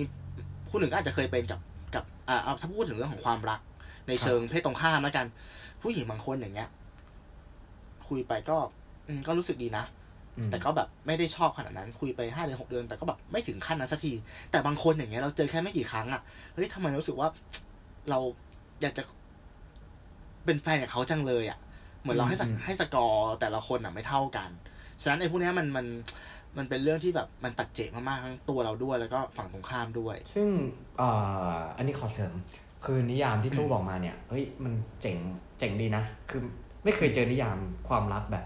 [0.69, 1.61] ผู้หนึ่งก็อาจจะเคยเป็นกับ
[1.95, 3.61] กับอ่าเอาถ้าพูดถึงเรื่องของความรัก
[4.09, 5.27] ในเชิงเพศตรงข้ามแล้วกัน
[5.83, 6.69] ผู้หญิงบางคนอย่างเงี้ย
[8.09, 8.57] คุยไปก็
[9.07, 9.85] อืมก็รู้สึกดีนะ
[10.37, 14.13] อืมแต่ก็แบบไม่ได้ชอบขนาดนั้น คุยไปห้าเดือนหกเดือนแต่ก็แบบไม่ถึงขั้นนั้นสักที
[14.51, 16.23] แต่บางคนอย่างเงี้ยเราเจอแค่ไม่กี่ครั้งอะ
[16.55, 17.29] เฮ้ยทำไมรู้สึกว่า
[18.11, 18.19] เรา
[18.83, 19.03] อยากจะ
[20.45, 21.59] เป็นแฟนกับเขาจังเลยอะ
[22.01, 24.51] เหมือนเราให้สกให้สกอร์แต่ละคนอะไม่เท่ากัน
[25.03, 25.87] ฉะนั้นไอ้พวกเนี้ยมันมัน
[26.57, 30.49] มันเป็นเรื่องที่แบบมันปัจเจกมากๆทั้งตัวเราด้วยแล้วก็ฝั่งตรงข้ามด้วย ซึ่ง
[30.99, 31.09] เอ่
[31.55, 32.33] ออันนี้ขอเสริม
[32.85, 35.17] คือนิยามที่ตู้บอกมาเนี่ยเฮ้ยมันเจ๋ง
[35.59, 36.41] เจ๋งดีนะ คือ
[36.85, 37.59] ไม่เคยเจอนิยาม
[37.89, 38.45] ความรักแบบ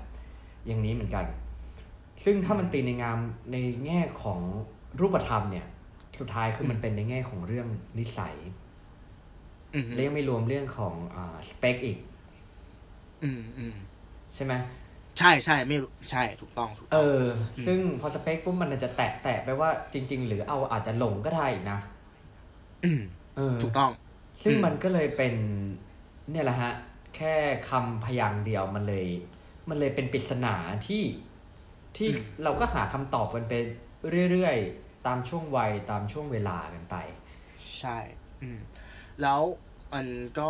[0.67, 1.25] อย่างนี้เหมือนกัน
[2.25, 3.19] ซึ่งถ้ามันตีในงาม
[3.53, 4.41] ในแง่ของ
[5.01, 5.67] รูปธรรมเนี่ย
[6.21, 7.67] สุดท้ายคือมันเป็นในแง่ของเรื่อง
[7.99, 8.64] นิสัยอืม
[9.95, 11.99] และยังไม่รวมเรื่องของอ่าสเปคอีก
[13.25, 13.75] อืมอืม
[14.35, 14.55] ใช่ไหม
[15.19, 17.23] ใช่ใช่ไม่รู้ใช่ถูกต้องถูกเอต้องอ
[17.67, 21.79] ซึ่งพอสเปคปุ๊บมันจะแตะแตะไปว่าจริง ๆ หรือเอาอาจจะหลงก็ได้อีกนะ
[22.85, 23.03] อืม
[23.37, 23.91] เออถูกต้อง
[24.43, 25.35] ซึ่งอืมมันก็เลยเป็น
[26.31, 26.73] เนี่ยแหละฮะ
[27.17, 27.35] แค่
[27.71, 29.07] คำพยางค์เดียวมันเลย
[29.69, 30.55] มันเลยเป็นปริศนา
[30.87, 31.03] ที่
[31.97, 32.09] ที่
[32.43, 33.53] เราก็หาคำตอบกันไป
[34.31, 36.97] เรื่อยๆ ตามช่วงวัยตามช่วงเวลากันไป
[37.79, 37.99] ใช่
[38.43, 38.59] อืม
[39.23, 39.41] แล้ว
[39.95, 40.07] มัน
[40.39, 40.49] ก็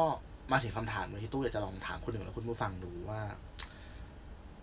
[0.53, 3.21] มาถึงคำถามหนึ่งที่ตู้อยากจะลองถามคุณหนึ่งและคุณผู้ฟังดูว่า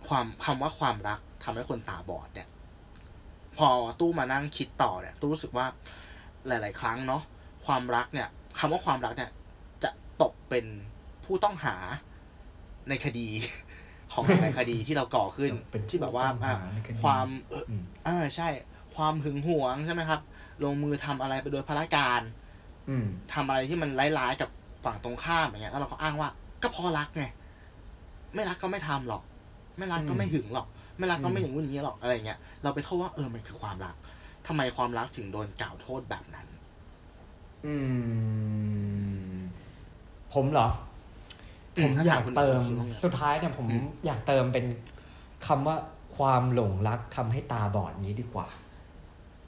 [0.08, 2.48] ความคำว่าความรักทำให้คนตาบอดเนี่ย
[3.56, 3.68] พอ
[4.00, 5.66] ตู้มานั่งคิดต่อเนี่ยตู้รู้สึกว่า
[6.46, 7.22] หลาย ๆ ครั้งเนาะ
[7.66, 9.30] ความรักเนี่ยคำว่าความรักเนี่ย
[9.84, 9.90] จะ
[10.22, 10.64] ตกเป็น
[11.24, 11.76] ผู้ต้องหา
[12.88, 13.28] ในคดี
[14.12, 18.48] ของหลายๆคดีที่เราก่อขึ้นเป็นผู้ที่แบบว่าต้องหาอะในคดีความเอ่ออืมเออใช่
[18.96, 20.20] ความหึงหวงใช่ไหมครับ
[20.64, 22.22] ลงมือทำอะไรไปโดยพละการ
[22.88, 24.50] อืมทำอะไรที่มันร้ายๆกับ
[24.84, 26.28] ฝั่งตรงข้ามอย่างเงี้ยแล้วเราก็อ้างว่า
[26.62, 27.24] ก็เพอรักไง
[28.34, 29.22] ไม่รักก็ไม่ทำหรอก
[29.78, 30.66] ไม่รักก็ไม่หึงหรอก
[30.98, 33.94] ไม่รักก็ไม่อย่างงู้นอย่างนี้หรอกอะไรเงี้ยเราไปโทษว่าเออมันคือความรัก
[34.46, 36.46] ทำไมความรักถึงโดนกล่าวโทษแบบนั้น
[37.66, 37.74] อื
[39.32, 39.36] ม
[40.34, 40.68] ผมเหรอ
[41.76, 44.66] อืมผมถ้าอยากถามคุณเติมคิดว่าไงสุดท้ายเนี่ยผมอืมอยากเติมเป็น
[45.46, 45.76] คำว่า
[46.16, 48.48] ความหลงรักทำให้ตาบอดนี้ดีกว่า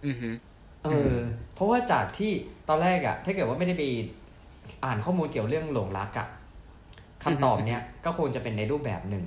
[0.06, 0.30] อือฮึ
[0.84, 1.14] เออ
[1.54, 2.30] เพราะว่าจากที่
[2.68, 3.82] ตอนแรกอะถ้าเกิดว่าไม่ได้ไป
[4.84, 6.28] อ่านข้อมูลเกี่ยวเรื่องหลงรักอะ
[7.24, 9.24] คำตอบเนี้ยก็คงจะเป็นในรูปแบบหนึ่ง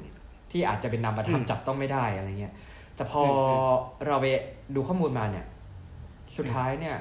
[0.51, 2.53] ที่อาจจะเป็นนามธรรมจับต้องไม่ได้อะไรเงี้ย
[2.95, 3.23] แต่พอ
[4.07, 4.25] เราไป
[4.75, 5.45] ดูข้อมูลมาเนี่ย
[6.37, 6.95] สุดท้ายเนี่ย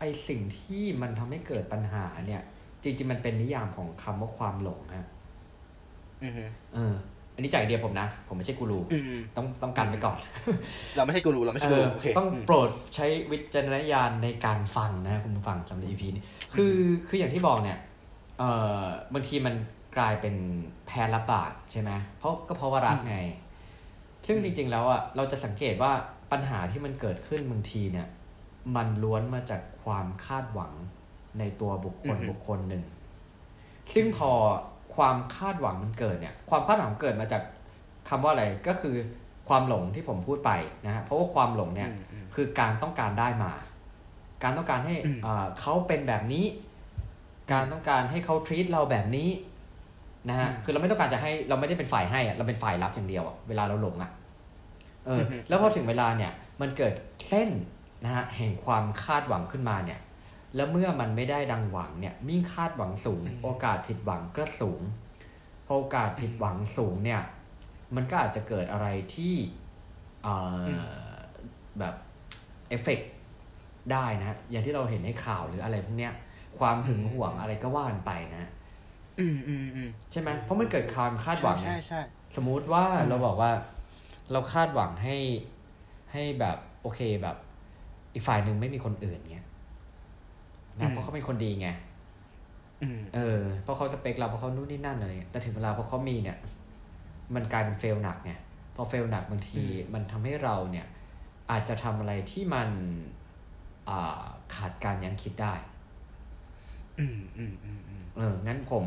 [0.00, 2.42] ไอสิ่งที่มันทำให้เกิดปัญหาเนี่ย
[2.82, 5.08] จริงๆมันเป็นนิยามของคำว่าความหลงฮะ
[6.24, 6.44] อือฮึ
[6.74, 6.94] เออ
[7.34, 10.16] อันนี้จากไอเดียผมนะ ผมไม่ใช่กูรูอืมต้องต้องกันไปก่อน
[10.96, 16.22] เราไม่ใช่กูรูเราไม่ใช่กูรูโอเคต้องอืมโปรดใช้วิจารณญาณในการฟังนะคุณผู้ฟังสำหรับ EP นี้
[16.54, 16.76] คือ
[17.08, 17.78] คืออย่างที่บอกเนี่ย
[18.38, 18.50] เอ่
[18.82, 18.82] อ
[19.14, 19.54] บางทีมัน
[19.98, 20.34] กลายเป็น
[20.86, 23.16] แพ้รับบาปใช่ไหมเพราะก็เพราะว่ารักไง
[24.26, 25.92] ซึ่งจริง ๆ แล้วอะเราจะสังเกตว่า
[26.32, 28.06] ปัญหาที่มันเกิดขึ้นบางทีเนี่ย
[28.76, 30.72] มันล้วนมาจากความคาดหวัง
[31.38, 32.82] ในตัวบุคคลอือฮึบุคคลหนึ่ง
[33.94, 34.32] ซึ่งพอ
[34.96, 37.42] ความคาดหวังมันเกิดเนี่ยความคาดหวังเกิดมาจาก
[38.08, 38.96] คำว่าอะไรก็คือ
[39.48, 40.50] ความหลงที่ผมพูดไป
[40.86, 43.52] นะฮะเพราะว่าความหลงเนี่ยอืมอืมคือการต้องการได้มา
[44.42, 46.44] การต้องการให้อืมอ่าเขาเป็นแบบนี้
[47.52, 49.28] การต้องการให้เขาทรีตเราแบบนี้
[50.28, 54.10] นะฮะอืมคือเราไม่ต้องการจะให้เราไม่ได้เป็นฝ่ายให้อะเราเป็นฝ่ายรับอย่างเดียวอะเวลาเราหลงอะ
[55.06, 56.94] เออออฮึแล้วพอถึงเวลาเนี่ยมันเกิด
[57.28, 57.48] เส้น
[58.04, 59.98] นะฮะแห่งความคาดหวังขึ้นมาเนี่ย
[60.56, 64.80] แล้วเมื่อมันไม่ได้ดังหวังเนี่ยมิ่งคาดหวังสูง โอกาสผิดหวังก็สูง
[65.66, 67.22] พอโอกาสผิดหวังสูงเนี่ย
[67.96, 69.34] มันก็อาจจะเกิดอะไรที่
[70.22, 71.16] เอ่ออ
[71.78, 71.94] แบบ
[72.68, 73.00] เอฟเฟก
[73.92, 76.12] ได้นะ อย่างที่เราเห็นในข่าวหรืออะไรพวกเนี้ย
[76.58, 78.44] ความหึงหวงอะไรก็ว่ากันไปนะ
[79.20, 82.00] อืมอืมอืมใช่ไหมเพราะมันเกิดความคาดหวังใช่ไงใช่
[82.36, 83.52] สมมุติว่าเราบอกว่า
[84.32, 85.16] เราคาดหวังให้
[86.12, 87.36] ให้แบบโอเคแบบ
[88.14, 89.46] อีกฝ่ายหนึ่งไม่มีคนอื่นเงี้ย
[90.80, 91.68] นะเพราะเขาเป็นคนดีไง
[92.82, 96.38] อืมเออเพราะเขาสเปคเราเพราะเขานู่นนี่นั่นอะไรเงี้ยแต่ถึงเวลาพอเขามีเนี่ย
[97.34, 98.32] มันกลายเป็นเฟลหนักไง
[98.76, 99.62] พอเฟลหนักบางที
[99.94, 100.86] มันทำให้เราเนี่ย
[101.50, 102.68] อาจจะทำอะไรที่มัน
[103.88, 105.54] อ่าขาดการยั้งคิดได้
[106.98, 108.84] อืมอืมอืมอืมเอองั้นผม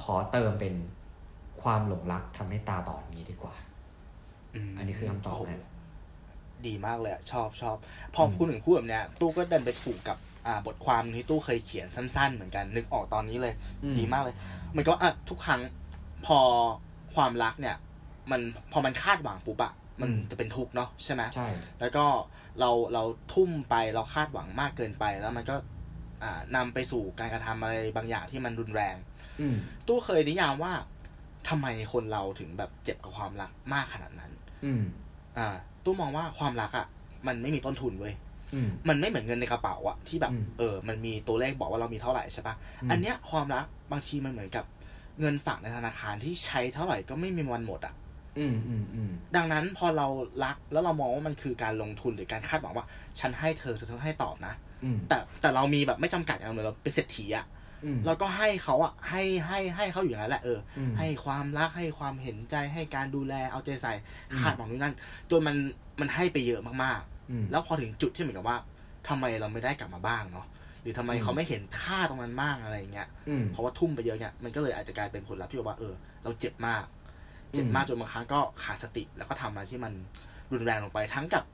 [0.00, 0.74] ขอเติมเป็น
[1.62, 3.54] ความหลงรักทำให้ตาบอดนี้ดีกว่า
[4.70, 5.62] มอันนี้คือคำตอบโโหฮะ
[6.66, 7.76] ดีมากเลยอะชอบชอบ
[8.14, 10.31] พอพูดถึงพูดแบบเนี้ยตู้ก็ดันไปถูกกับอ่า
[10.66, 14.36] บทความที่ตู้เคยเขียนสั้น ๆ เหมือนกัน นึกออกตอนนี้เลยอืมดีมากเลย
[14.76, 15.60] มันก็อะทุกครั้ง
[16.26, 16.38] พอ
[17.14, 17.76] ความรักเนี่ย
[18.30, 18.40] มัน
[18.72, 21.48] พอมันคาดหวังปุ๊บอะมันจะเป็นทุกข์เนาะใช่ไหมใช่
[21.80, 22.04] แล้วก็
[22.60, 23.02] เราเรา
[23.32, 25.56] ทุ่มไปเราคาดหวังมากเกินไป แล้วมันก็
[26.22, 28.96] อ่านำไปสู่การกระทำอะไรบางอย่างที่มันรุนแรง
[29.40, 30.72] อืมตู้เคยนิยามว่า
[31.48, 34.32] ทำไมคนเราถึงแบบเจ็บกับความรักมากขนาดนั้น
[34.64, 34.82] อืม
[35.38, 35.48] อ่า
[35.84, 36.86] ตู้มองว่าความรักอะ
[37.26, 38.31] มันไม่มีต้นทุนเว้ยอื
[38.66, 44.64] มมันไม่เหมือนเงินในกระเป๋าอะที่แบบอืมเออ มันมีตัวเลขบอกว่าเรามีเท่าไหร่ใช่ปะอืมอันเนี้ยความรักบางทีมันเหมือนกับ
[45.20, 47.94] เงินฝากในธนาคารที่ใช้เท่าไหร่ก็ไม่มีวันหมดอะ
[48.38, 50.06] อืมอืมอืมดังนั้นพอเรา
[50.44, 52.86] รักแล้วเรามองว่ามันคือการลงทุนหรือการคาดหวังว่า
[53.20, 57.46] ฉันให้เธอเธอต้องให้ตอบนะอืมแต่แต่เรามีแบบไม่จำกัดอย่างเลยเราเป็นเศรษฐีอะ
[57.84, 63.92] อืมเราก็ให้เขาอะให้ให้ให้เขาอยู่อย่างนั้นแหละเอออมให้ความรักให้ความเห็นใจให้การดูแลเอาใจใส่
[64.30, 64.94] อืมคาดหวังนู่นนั่น
[65.30, 65.56] จนมัน
[66.00, 67.11] มันให้ไปเยอะมากอืมๆ
[67.50, 68.58] แล้วพอถึงจุดที่เหมือนกับว่า
[69.08, 70.46] ทำไมเราไม่ได้กลับมาบ้างเนาะ
[70.82, 76.84] หรือทำไมอืมเขาไม่เห็นค่าตรงนั้นบ้างอะไรอย่างเงี้ยอืมเพราะว่าทุ่มไปเยอะเนี่ยมันก็เลยอาจจะกลายเป็นผลลัพธ์ที่แบบว่าเออ เราเจ็บมาก
[77.52, 79.92] เจ็บอืมมากจนบางครั้งก็ขาดสติ แล้วก็ทำอะไรที่มัน
[80.52, 81.44] รุนแรงลงไปทั้งกับ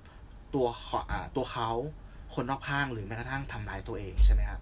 [0.55, 1.69] ตัวเขาอ่าตัวเขา
[2.35, 4.61] คนรอบข้างหรือแม้กระทั่งทำร้ายตัวเองใช่ไหมครับ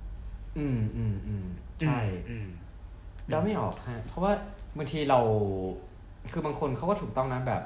[0.58, 1.46] อืมอืมอืม
[1.80, 2.48] ใช่อืม
[3.28, 4.32] เราไม่ออกฮะเพราะว่า
[4.78, 5.18] บางทีเรา
[6.32, 7.62] คือบางคนเขาก็ถูกต้องนะแบบ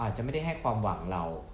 [0.00, 1.53] อาจจะไม่ได้ให้ความหวังเราอื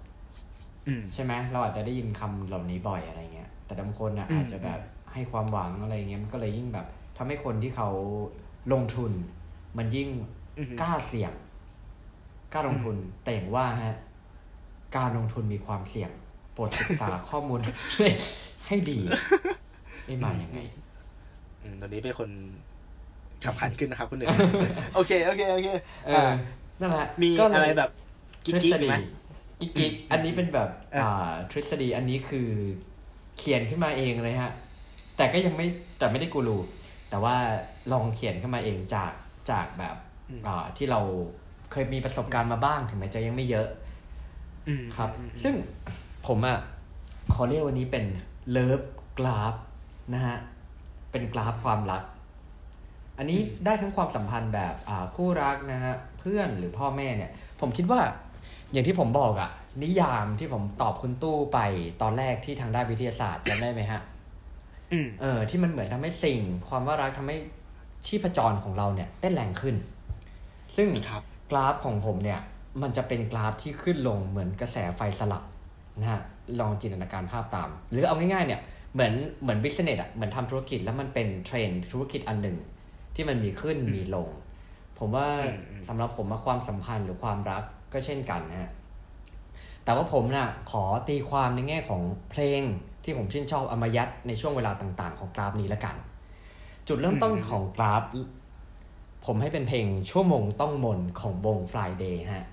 [1.13, 4.79] ใช่ไหมเราอาจจะได้ยินคำเหล่านี้บ่อยอะไรเงี้ย แต่บางคนอะอืมอาจจะแบบ
[5.13, 6.85] ให้ความหวังอะไรเงี้ยมันก็เลยยิ่งแบบ
[7.17, 7.89] ทำให้คนที่เขา
[8.73, 9.11] ลงทุน
[9.77, 10.09] มันยิ่ง
[10.57, 11.33] อืมกล้าเสี่ยง
[12.53, 13.95] กล้าลงทุนแต่อย่างว่าฮะ
[14.97, 16.11] การลงทุนมีความเสี่ยง
[16.53, 17.59] โปรดศึกษาข้อมูล
[18.67, 18.99] ให้ดี
[20.05, 20.59] ไม่มาอย่างไง
[21.63, 22.29] อืมตอนนี้เป็นคน
[23.43, 24.29] ขับขันขึ้นนะครับคุณหนึ่ง
[24.95, 25.67] โอเค โอเค โอเค
[26.05, 26.33] เอออ่า
[26.79, 27.89] นั่นแหละมีก็เลยอะไรแบบ
[28.45, 28.95] กิ๊กกิ๊กทฤษฎีไหม
[29.61, 32.49] กิ๊กกิ๊กอันนี้เป็นแบบเอออ่อ่าทฤษฎีอันนี้คือ
[33.37, 34.53] เขียนขึ้นมาเองเลยฮะ
[35.17, 36.57] แต่ก็ยังไม่แต่ไม่ได้กูรู
[37.09, 37.35] แต่ว่า
[37.91, 39.13] ลองเขียนขึ้นมาเองจาก
[39.51, 39.95] จากแบบ
[40.47, 40.99] อ่าที่เรา
[41.71, 43.67] เคยมีประสบการณ์มาบ้างถึงแม้จะยังไม่เยอะ
[44.67, 45.53] อืมครับอืมซึ่ง
[46.27, 46.57] ผมอะ
[47.33, 48.05] ขอเรียกวันนี้เป็น
[48.51, 48.81] love
[49.19, 49.55] graph
[50.13, 50.37] นะฮะ
[51.11, 52.03] เป็นกราฟความรัก
[53.17, 58.01] อันนี้ได้ทั้งความสัมพันธ์แบบอ่าคู่รักนะฮะ เพื่อนหรือพ่อแม่เนี่ย ผมคิดว่า
[58.71, 59.51] อย่างที่ผมบอกอะ
[59.83, 61.59] นิยามที่ผมตอบคุณตู้ไป
[62.01, 64.01] ตอนแรกที่ทางด้านวิทยาศาสตร์จำได้ไหมฮะ
[64.91, 67.37] อืมเออ ที่มันเหมือนทำให้สิ่ง ความว่ารักทำให้
[68.05, 69.75] ชีพจรของเราเนี่ยเต้นแรงขึ้น
[70.75, 72.39] ซึ่งครับกราฟของผมเนี่ย
[72.81, 75.43] มันจะเป็นกราฟที่ขึ้นลงเหมือนกระแสไฟสลับ
[75.99, 76.21] นะฮะ
[76.59, 78.61] ลองจินตนาการภาพตาม หรือเอาง่ายๆเนี่ย
[78.93, 82.57] เหมือนเหมือน business อะเหมือนทำธุรกิจแล้วมันเป็นเทรนด์ธุรกิจอันหนึ่ง
[83.15, 84.29] ที่มันมีขึ้นมีลง
[84.99, 88.71] ผมว่าอืมอืมสำหรับผมว่าความสัมพันธ์หรือความรัก ก็เช่นกันนะฮะ
[89.83, 92.01] แต่ว่าผมน่ะขอตีความในแง่ของ
[92.31, 92.61] เพลง
[93.03, 95.95] ที่ผมชื่นชอบเอามายัดในช่วงเวลาต่างๆ ของกราฟนี้ละกัน
[96.87, 98.03] จุดเริ่มต้นของกราฟ
[99.25, 102.47] ผมให้เป็นเพลงชั่วโมงต้องมนของวง Friday ฮะ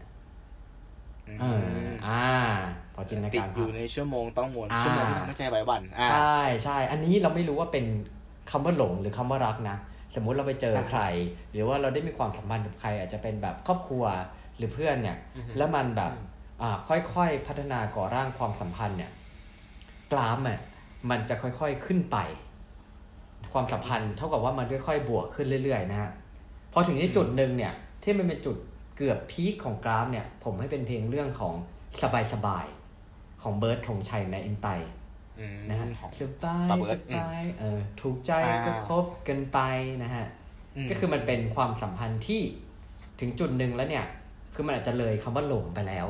[1.40, 2.24] เอออ่า
[2.94, 7.84] พอจินตนาติดการอภายู่พในชั่วโมงต้องมนอ่าชั่วโมงที่ทำให้ใจไหวหวั่นอ่าใช่ใช่อันนี้เราไม่รู้ว่าเป็น
[8.50, 9.76] คำว่าหลงหรือคำว่ารักนะ
[10.14, 11.02] สมมุติเราไปเจออ่าใคร
[11.52, 14.04] หรือว่าเราได้มีความสัมพันธ์กับใคร อาจจะเป็นแบบครอบครัว
[14.58, 15.16] หรือเพื่อนเนี่ย
[15.56, 16.12] แล้วมันแบบ
[16.62, 19.10] อ่าค่อยๆพัฒนาก่อร่างความสัมพันธ์เนี่ย
[20.12, 20.60] กราฟอะ
[21.10, 22.16] มันจะค่อยๆขึ้นไป
[23.52, 26.10] ความสัมพันธ์เท่ากับว่ามันค่อยๆบวกขึ้นเรื่อยๆนะฮะ
[26.72, 28.56] พอถึงที่จุดหนึ่งเนี่ย ที่มันเป็นจุด
[28.96, 31.54] เกือบ peak ของกราฟเนี่ย ผมให้เป็นเพลงเรื่องของ
[32.32, 34.68] สบายๆของเบิร์ดธงชัยแมคอินไตย์
[35.40, 39.58] อืมนะฮะของสบายปาเบิสร์ดอืมบายเออถูกใจอ่าก็คบกันไป
[40.02, 40.26] นะฮะ
[40.90, 42.42] ก็คือมันเป็นความสัมพันธ์ที่
[43.20, 44.06] ถึงจุดหนึ่งแล้วเนี่ย
[44.54, 46.06] คือมันอาจจะเลยคำว่าหลงไปแล้ว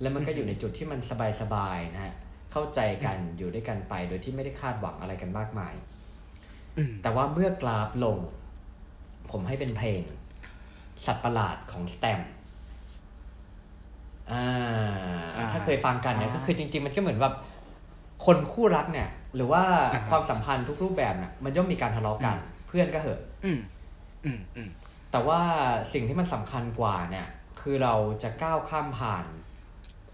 [0.00, 1.00] แล้วมันก็อยู่ในจุดที่มัน
[1.40, 2.14] สบายๆนะฮะ
[2.52, 5.74] เข้าใจกันอยู่ด้วยกันไปโดยที่ไม่ได้คาดหวังอะไรกันมากมาย
[6.78, 8.18] อืมแต่ว่าเมื่อกราฟลง
[9.30, 10.02] ผมให้เป็นเพลง
[11.06, 12.20] สัตว์ประหลาดของสแตม
[14.32, 14.44] อ่า
[15.36, 17.34] อ่าถ้าเคยฟังกันเนี่ยอ่าก็คือจริง ๆ มันก็เหมือนแบบ
[18.26, 22.36] คนคู่รักเนี่ย หรือว่าอ่าฮะความสัมพันธ์ทุกรูปแบบเนี่ยมันย่อมมีการทะเลาะกัน
[22.68, 23.58] เพื่อนก็เหอะอืม
[24.24, 24.68] อืมอืม
[25.10, 25.40] แต่ว่า
[25.92, 27.26] สิ่งที่มันสำคัญกว่าเนี่ย
[27.60, 29.24] คือเราจะก้าวข้ามผ่าน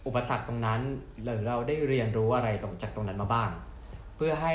[0.06, 0.80] อุปสรรคตรงนั้น
[1.22, 3.50] หรือเราได้เรียนรู้อะไรตรงจากตรงนั้นมาบ้าง
[4.16, 4.54] เพื่อให้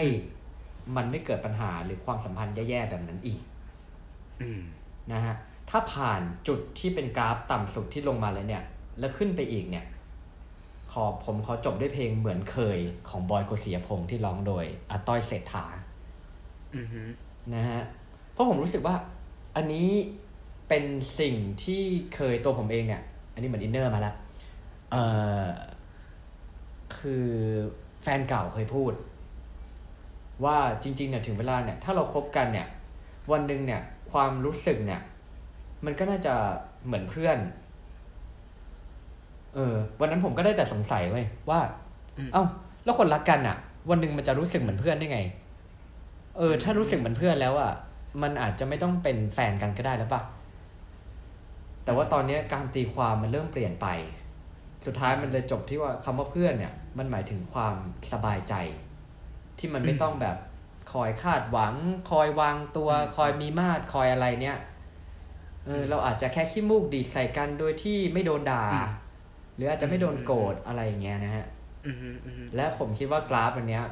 [0.95, 3.41] มันไม่เกิดปัญหาหรือความสัมพันธ์แย่ๆแบบนั้นอีก
[4.41, 4.62] อืม
[5.12, 5.36] นะฮะ
[5.69, 8.63] ถ้าผ่านจุดที่เป็นกราฟต่ำสุดที่ลงมาแล้วเนี่ย
[9.00, 9.86] แล้วขึ้นไปอีกเนี่ย
[10.91, 15.65] ขอผมขอจบด้วยเพลงเหมือนเคยของบอยโกศิยพงษ์ที่ร้องโดยอาต้อยเศรษฐา
[16.76, 17.02] อือฮึ
[17.54, 17.82] นะฮะ
[18.32, 18.95] เพราะผมรู้สึกว่า
[19.56, 19.89] อันนี้
[20.68, 20.84] เป็น
[21.20, 21.84] สิ่งที่
[22.16, 23.04] เคยตัวผมเองเนี่ย
[23.34, 24.16] อันนี้เหมือน inner มาแล้ว
[24.92, 25.04] เอ่
[25.44, 25.48] อ
[26.98, 27.28] คือ
[28.04, 28.94] แฟนเก่าเคยพูด
[30.46, 32.68] ว่าจริงๆเนี่ยถึงเวลาเนี่ย ถ้าเราคบกันเนี่ย
[33.32, 35.02] วันหนึ่งเนี่ย ความรู้สึกเนี่ย
[35.86, 36.34] มันก็น่าจะ
[36.86, 37.38] เหมือนเพื่อน
[39.56, 41.60] เออ วันนั้นผมก็ได้แต่สงสัยไว้ยว่า
[42.34, 42.44] เอ้า
[42.84, 43.58] แล้วคนรักกันอะ
[43.90, 45.20] วันหนึ่งมันจะรู้สึกเหมือนเพื่อนได้ไง
[46.38, 47.72] เออ ถ้ารู้สึกเหมือนเพื่อนแล้วอะ
[48.22, 50.22] มันอาจจะไม่ต้องเป็นแฟนกันก็ได้แล้วปะ
[51.88, 53.88] แต่ว่าตอนเนี้ยการตีความมันเริ่มเปลี่ยนไป
[54.86, 57.76] สุดท้ายมันเลยจบที่ว่าคำว่าเพื่อนเนี่ย มันหมายถึงความ
[58.12, 58.54] สบายใจ
[59.58, 60.38] ที่มันไม่ต้องแบบ
[60.93, 61.73] คอยคาดหวัง
[62.10, 64.58] คอยวางตัว คอยมีมาดคอยอะไรเนี่ย
[65.65, 68.63] เออเราอาจจะแค่ขี้มูกดีดใส่กันโดยที่ไม่โดนด่า
[69.56, 71.45] หรืออาจจะไม่โดนโกรธอะไรอย่างเงี้ยนะฮะ
[71.88, 73.84] อือฮึอือฮึและผมคิดว่ากราฟอันเนี้ย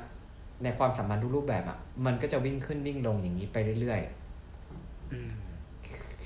[0.64, 4.02] ในความสัมพันธ์ทุกรูปแบบอะ มันก็จะวิ่งขึ้นวิ่งลงอย่างนี้ไปเรื่อย
[5.14, 5.45] อืมๆ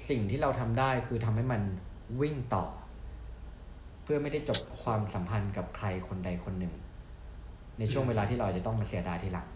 [0.10, 1.62] สิ่งที่เราทำได้คือทำให้มัน
[2.22, 2.65] วิ่งต่อ
[4.04, 6.74] เพื่อไม่ได้จบความสัมพันธ์กับใครคนใดคนหนึ่ง
[7.80, 9.48] ในช่วงเวลาที่เราอาจจะต้องมาเสียดายทีหลัง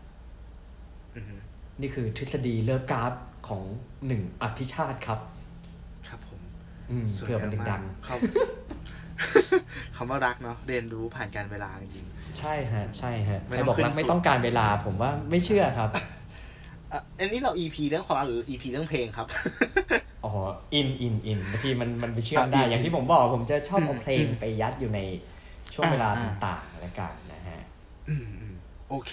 [1.16, 1.36] อือฮึ
[1.82, 3.14] นี่คือทฤษฎีเลิฟกราฟ
[3.48, 3.64] ของ
[4.08, 5.20] หนึ่งอภิชาติครับ
[6.10, 6.40] ครับผม
[6.92, 8.16] อืมสวยเพื่อมันงามดัมากงเขา
[9.96, 19.28] คำว่ารักเนาะเรียนรู้ผ่านการเวลาจริงๆใช่ฮะ ใช่ฮะไม่ใครต้องบอกรักขึ้นไม่สุดต้องการเวลา ผมว่าไม่เชื่อครับๆอะอันนี้เรา EP เรื่องความรักหรือ EP เรื่องเพลงครับ
[20.24, 20.32] อ๋อ
[20.74, 25.00] อินอินอินบางทีมันมันไปเชื่อมได้อะอินอย่างที่ผมบอกผมจะชอบเอาเพลงอืมไปยัดอยู่ใน
[25.74, 27.60] ช่วงเวลาอ่าต่างๆแล้วกันนะฮะ
[28.10, 28.56] อืมอืม
[28.90, 29.12] โอเค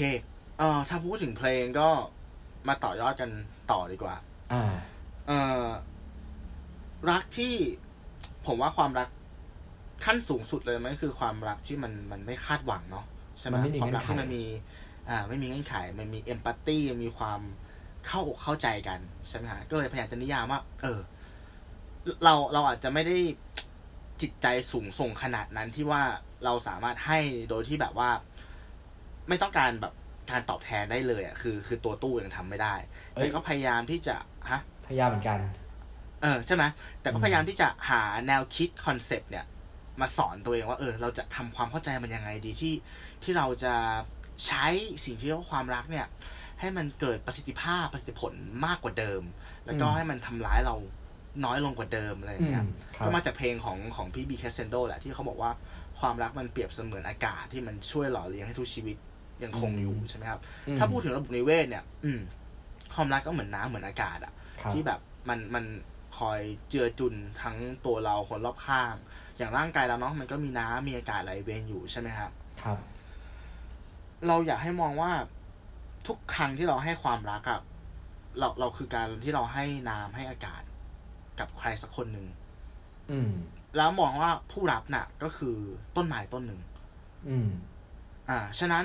[0.58, 1.88] เอ่อถ้าพูดถึงเพลงก็
[2.68, 3.30] มาต่อยอดกัน
[3.72, 4.16] ต่อดีกว่า
[4.52, 4.62] อ่า
[5.26, 5.66] เอ่อ
[7.10, 7.54] รักที่
[8.46, 9.08] ผมว่าความรัก
[10.04, 13.04] ขั้นสูงสุดเลยมันก็คือความรักที่มันมันไม่คาดหวังเนาะ
[13.38, 14.44] ใช่ไหมมันไม่มีความรักเงื่อนไขที่มันมี
[15.08, 17.40] อ่า ไม่มีเงื่อนไข มันมีเอมพัตตีมีความ
[18.06, 21.00] เข้าอกเข้าใจกันใช่ไหมฮะก็เลยพยายามจะนิยามว่า เออ
[22.24, 23.18] เราเราอาจจะไม่ได้
[24.22, 26.02] จิตใจสูงส่งขนาดนั้นที่ว่า
[26.44, 28.10] เราสามารถให้โดยที่แบบว่า
[29.28, 29.94] ไม่ต้องการแบบ
[30.30, 32.74] การตอบแทนได้เลยอะคือ คือตัวตู้ยังทำไม่ได้
[33.14, 34.16] เอ้ยแต่ก็พยายามที่จะ
[34.50, 35.38] ฮะพยายามเหมือนกัน
[36.22, 36.64] เออใช่ไหม
[37.00, 39.44] แต่ก็พยายามที่จะหาแนวคิดคอนเซปต์เนี่ย
[40.00, 42.74] มาสอนตัวเองว่า เออ เราจะทำความเข้าใจมันยังไงดีที่
[43.22, 43.74] ที่เราจะ
[44.46, 44.66] ใช้
[45.04, 46.06] สิ่งที่เรียกว่าความรักเนี่ย
[46.60, 48.32] ให้มันเกิดประสิทธิภาพประสิทธิผล
[48.66, 49.22] มากกว่าเดิม
[49.66, 50.76] แล้วก็อืมให้มันทำร้ายเรา
[51.44, 55.50] น้อยลงกว่าเดิมอะไรอย่างเงี้ยอืมครับก็มาจากเพลงของของพี่บีแคสเซนโดแหละที่เขาบอกว่า
[56.00, 58.96] ความรักมันเปรียบเสมือนอากาศที่มันช่วยหล่อเลี้ยงให้ทุกชีวิต
[59.44, 62.20] ยังคงอยู่ใช่ไหมครับอืมถ้าพูดถึงระบบนิเวศเนี่ย อืม
[62.94, 65.64] ความรักก็เหมือนน้ำเหมือนอากาศอะครับที่แบบมันมัน
[66.18, 68.94] คอยเจือจุนทั้งตัวเราคนรอบข้าง
[69.36, 72.30] อย่างร่างกายเราเนาะมันก็มีน้ำมีอากาศไหลเวียนอยู่ใช่ไหมครับ
[72.62, 72.78] ครับ
[74.26, 75.12] เราอยากให้มองว่า
[76.06, 77.60] ทุกครั้งที่เราให้ความรักอะ
[78.38, 80.62] เราเราคือการที่เราให้น้ำให้อากาศ
[81.38, 82.26] กับใครสักคนหนึ่ง
[83.10, 83.30] อืม
[83.76, 85.56] แล้วมองว่าผู้รับน่ะ ก็คือ
[85.96, 86.60] ต้นไม้ต้นหนึ่ง
[87.28, 87.50] อืม
[88.30, 88.84] อ่า ฉะนั้น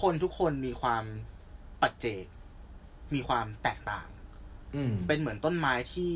[0.00, 1.04] คนทุกคนมีความ
[1.82, 2.24] ปัจเจก
[3.14, 4.08] มีความแตกต่าง
[4.76, 6.12] อืมเป็นเหมือนต้นไม้ที่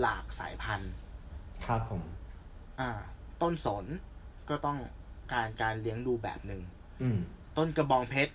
[0.00, 0.92] หลากสายพันธุ์
[1.66, 2.02] ครับผม
[2.80, 2.90] อ่า
[3.42, 3.84] ต้นสน
[4.48, 4.78] ก็ต้อง
[5.32, 6.62] การการเลี้ยงดูแบบหนึ่ง
[7.02, 7.18] อืม
[7.56, 8.32] ต้นกระบองเพชร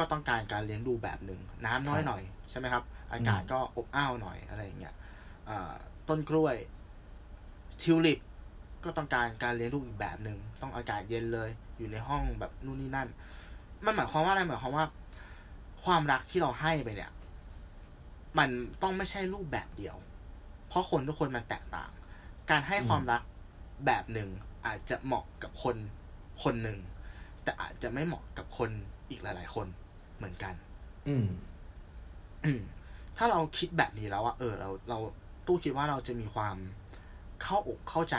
[0.00, 4.94] ก็ต้องการการเลี้ยงดูแบบหนึ่งน้ำน้อยครับหน่อยใช่ไหมครับ อากาศอืมก็อบอ้าวหน่อยอะไรอย่างเงี้ย
[5.48, 5.72] อ่า
[6.08, 6.56] ต้นกล้วย
[7.80, 8.20] ทิวลิป
[8.84, 13.08] ก็ต้องการการเลี้ยงดูอีกแบบหนึ่งต้องอากาศเย็นเลย อยู่ในห้องแบบนู่นนี่นั่น
[13.84, 14.86] มันหมายความว่าอะไรหมายความว่า
[15.84, 17.10] ความรักที่เราให้ไปเนี่ย
[18.38, 18.50] มัน
[18.82, 19.96] ต้องไม่ใช่รูปแบบเดียว
[20.68, 21.90] เพราะคนทุกคนมันแตกต่าง
[22.50, 23.22] การให้อืมความรัก
[23.86, 24.28] แบบหนึ่ง
[24.66, 25.76] อาจจะเหมาะกับคน
[26.42, 26.78] คนหนึ่ง
[27.42, 28.70] แต่อาจจะไม่เหมาะกับคน
[29.08, 29.66] อีกหลาย ๆ คน
[30.20, 30.54] เหมือนกัน
[31.08, 31.26] อืม
[32.44, 32.60] อืม
[33.16, 34.98] ถ้าเราคิดแบบนี้แล้วว่าเออ เราเรา
[35.46, 36.56] ตู้คิดว่าเราจะมีความ
[37.42, 38.16] เข้าอกเข้าใจ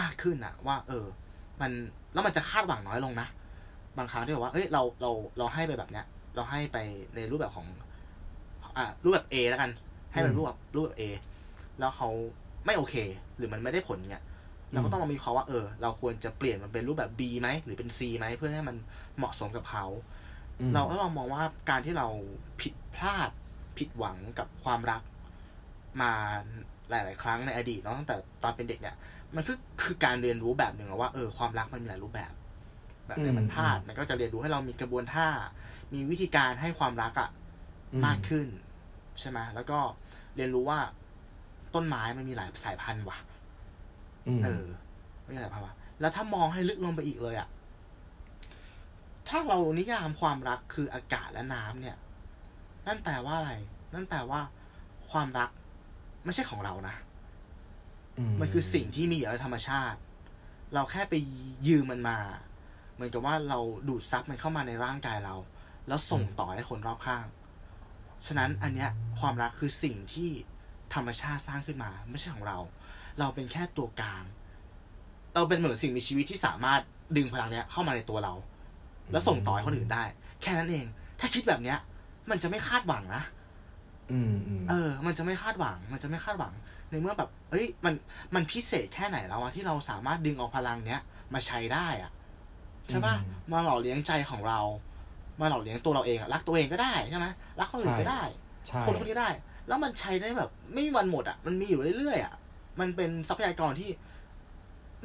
[0.00, 1.06] มากขึ้นอะว่า เออ
[1.60, 1.70] มัน
[2.12, 3.28] แล้วมันจะคาดหวังน้อยลงนะ
[3.98, 6.78] บางครั้งที่แบบว่าเอ้ยเราเราเราให้ไปแบบเนี้ย เราให้ไป
[7.14, 7.66] ในรูปแบบของ
[8.76, 9.70] อ่ารูปแบบ A แล้วกัน
[10.12, 11.02] ให้เป็นอืมรูปแบบรูปแบบ A
[11.78, 12.08] แล้วเขา
[12.66, 12.94] ไม่โอเค
[13.36, 14.24] หรือมันไม่ได้ผลเนี่ย
[14.72, 18.76] เราก็ต้องมามีเขามว่าเออ เราควรจะเปลี่ยนมันเป็นรูปแบบ B ไหมหรือเป็น C ไหมเพื่อให้มัน
[19.18, 19.84] เหมาะสมกับเขา
[20.60, 22.06] อืมเราแล้วเรามองว่าการที่เรา
[22.60, 23.30] ผิดพลาด
[23.78, 25.02] ผิดหวังกับความรัก
[26.00, 26.12] มา
[26.90, 28.96] หลาย ๆ ครั้งในอดีตเนาะตั้งแต่ตอนเป็นเด็กเนี่ย
[29.34, 32.32] มันคือคือการเรียนรู้แบบหนึ่งอะว่าเออความรักมันมีหลายรูปแบบ
[33.06, 35.28] แบบไหนอืมมันพลาดอืมมันก็จะเรียนรู้ให้เรามีกระบวนท่า
[35.92, 37.30] มีวิธีการให้ความรักอะ
[37.92, 38.46] อืมมากขึ้น
[39.20, 39.78] ใช่ไหมแล้วก็
[40.36, 40.78] เรียนรู้ว่า
[41.74, 43.18] ต้นไม้มันมีหลายสายพันธุ์ว่ะ
[44.28, 44.64] อืมเออ
[45.22, 47.48] ไม่มีหลายภาวะแล้วถ้ามองให้ลึกลงไปอีกเลยอะ
[49.28, 51.96] ถ้าเรานิยามความรักคืออากาศและน้ำเนี่ย
[52.86, 53.52] นั่นแปลว่าอะไร
[53.94, 54.40] นั่นแปลว่า
[55.10, 55.50] ความรัก
[56.24, 56.96] ไม่ใช่ของเรานะ
[58.40, 59.98] มันคือสิ่งที่มีอยู่ในธรรมชาติ
[60.74, 61.14] เราแค่ไป
[61.68, 62.18] ยืมมันมา
[62.94, 63.58] เหมือนกับว่าเรา
[63.88, 65.34] ดูดซับมันเข้ามาในร่างกายเรา
[65.88, 67.24] แล้วส่งต่อให้คนรอบข้าง
[68.26, 70.30] ฉะนั้นอันเนี้ยความรักคือสิ่งที่
[70.94, 72.58] ธรรมชาติสร้างขึ้นมา ไม่ใช่ของเรา
[73.18, 74.24] เราเป็นแค่ตัวกลาง
[75.34, 76.80] เราเป็นเหมือนสิ่งมีชีวิตที่สามารถ
[77.16, 78.34] ดึงพลังเนี้ยเข้ามาในตัวเรา
[79.12, 80.04] แล้วส่งต่อให้คนอื่นได้
[80.42, 80.86] แค่นั้นเอง
[81.20, 81.78] ถ้าคิดแบบเนี้ย
[82.30, 83.22] มันจะไม่คาดหวังนะ
[84.12, 86.52] อืมอืมเออ มันจะไม่คาดหวัง มันจะไม่คาดหวัง
[86.90, 87.94] ในเมื่อแบบ เอ้ย มัน
[88.34, 91.00] มันพิเศษแค่ไหนแล้วอะที่เราสามารถดึงเอาพลังเนี้ย
[91.34, 92.10] มาใช้ได้อะ
[92.88, 93.14] ใช่ป่ะ
[93.52, 94.60] มาหล่อเลี้ยงใจของเรา
[95.40, 97.26] มาหล่อเลี้ยงตัวเราเองอะรักตัวเองก็ได้ใช่ไหม
[97.60, 98.22] รักคนอื่นก็ได้
[98.66, 99.28] ใช่คนคนนี้ได้
[99.68, 102.34] แล้วมันใช้ได้แบบ ไม่มีวันหมดอะมันมีอยู่เรื่อยๆอะ
[102.80, 103.90] มันเป็นทรัพยากรที่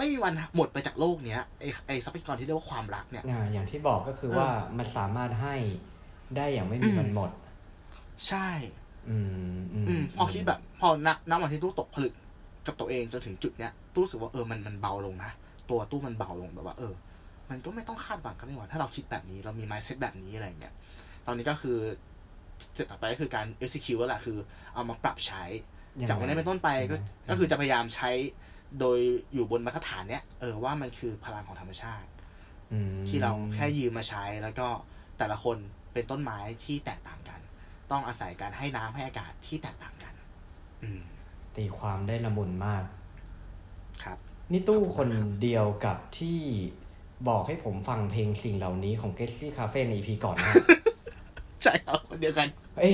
[0.01, 4.47] ไม่มีวันหมดไปจากโลกเนี้ยไอไอทรัพยากรที่เรียกว่าความรักเนี่ยอ่าอย่างที่บอกก็คือว่า
[4.77, 5.55] มันสามารถให้
[6.37, 7.29] ได้อย่างไม่มีวันหมด
[8.27, 8.49] ใช่
[9.09, 9.17] อื
[9.55, 12.13] มอืมอืมพอคิดแบบ พอณณวันที่ตู้ตกผลึก
[12.67, 15.31] กับตัวเองจนถึงจุดเนี้ยตู้รู้สึกว่าเออมันมันเบาลงนะ
[15.69, 16.93] ตัวตู้มันเบาลงแบบว่า เออ
[17.49, 20.73] มันก็ไม่ต้องคาดหวังกันนี่หว่าถ้าเราคิดแบบนี้เรามี mindset แบบนี้อะไรเงี้ย
[21.25, 21.77] ตอนนี้ก็คือ
[22.65, 24.37] สเต็ปต่อไปก็คือการ execute แล้วแหละคือ
[24.73, 25.43] เอามาปรับใช้
[25.99, 28.09] ยังไงจากวันนี้เป็นต้นไปก็ใช่ไหมก็คือจะพยายามใช้
[28.79, 28.99] โดย
[29.33, 32.07] อยู่บนมาตรฐานเนี้ยเออว่ามันคือพลังของธรรมชาติ
[32.73, 34.67] อืมที่เราแค่ยืมมาใช้ แล้วก็
[35.17, 35.57] แต่ละคน
[35.93, 37.39] เป็นต้นไม้ที่แตกต่างกัน
[37.91, 40.13] ต้องอาศัยการให้น้ำให้อากาศที่แตกต่างกัน
[40.83, 41.01] อืม
[41.55, 42.83] ตีความได้ละมุนมาก
[44.03, 44.17] ครับ
[44.51, 45.09] นี่ตู้คน
[45.41, 46.39] เดียวกับที่
[47.27, 50.55] บอกให้ผมฟังเพลงสิ่งเหล่านี้ของ g e t s y Cafe ใน EP ก่อนนะ
[51.63, 52.47] ใช่ครับคนเดียวกัน
[52.77, 52.93] เอ้ย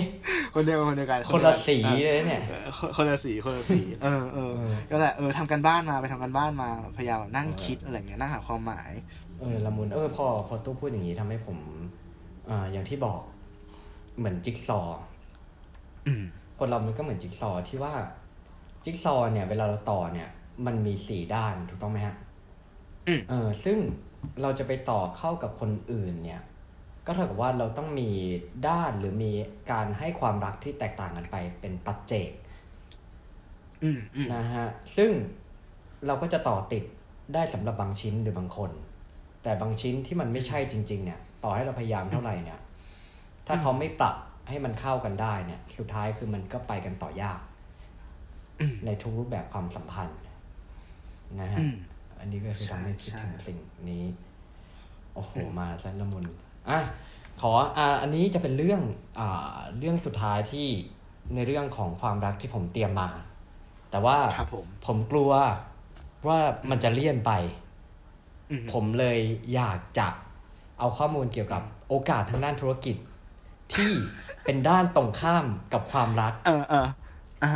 [0.54, 8.92] คนเดียวกันคนเดียวกันคนละสีเลยเนี่ยเออคนคนละสีคนละสีเออเออเออก็แหละเออทำกันบ้านมาไปทำกันบ้านมาพยายามนั่งคิดอะไรเงี้ยนั่งหาความหมาย
[9.40, 11.58] เออละมุนเออพอพอตู้พูดอย่างนี้ทำให้ผม
[12.50, 13.20] อ่าอย่างที่บอก
[14.18, 15.00] เหมือนจิ๊กซอว์
[16.08, 16.24] อืม
[16.58, 17.94] คนเรามันก็เหมือนจิ๊กซอว์ที่ว่า
[18.84, 20.30] จิ๊กซอว์เนี่ย เวลาเราต่อเนี่ย
[20.66, 22.16] มันมีสี่ด้านถูกต้องไหมฮะ
[23.08, 23.78] อืมเออ ซึ่ง
[24.42, 26.42] เราจะไปต่อเข้ากับคนอื่นเนี่ย
[27.08, 28.10] ก็เท่ากับว่าเราต้องมี
[28.68, 29.32] ด้านหรือมี
[29.72, 32.30] การให้ความรักที่แตกต่างกันไปเป็นปัจเจก
[33.84, 35.12] อืมอืมนะฮะซึ่ง
[36.06, 36.84] เราก็จะต่อติด
[37.34, 38.72] ได้สำหรับบางชิ้นหรือบางคน
[39.44, 42.60] แต่บางชิ้นที่มันไม่ใช่จริง ๆ เนี่ย ต่อให้เราพยายามเท่าไหร่เนี่ย
[43.48, 44.16] ถ้าเขาไม่ปรับ
[44.50, 47.42] ให้มันเข้ากันได้เนี่ย สุดท้ายคือมันก็ไปกันต่อยาก
[48.86, 50.20] ในทุกรูปแบบความสัมพันธ์
[51.42, 51.76] นะฮะอืม
[52.20, 53.58] อันนี้ก็คือทำให้คิดใช่ถึงสิ่ง
[53.90, 54.06] นี้
[55.14, 56.26] โอ้โห มาซะละมุน
[56.70, 56.80] อะ
[57.42, 58.82] ขออ่าอันนี้จะเป็นเรื่อง
[59.20, 60.68] อ่าเรื่องสุดท้ายที่
[61.36, 63.10] ในเรื่องของความรักที่ผมเตรียมมา
[63.92, 65.32] แต่ว่าครับผมผมกลัว
[66.28, 66.40] ว่า
[66.70, 67.32] มันจะเลี่ยนไป
[68.52, 69.20] อืมผมเลย
[69.54, 70.08] อยากจะ
[70.80, 72.96] เอาข้อมูลเกี่ยวกับโอกาสทางด้านธุรกิจ
[73.74, 73.92] ที่
[74.46, 76.88] เป็นด้านตรงข้ามกับความรัก เออเออ
[77.44, 77.52] อ่า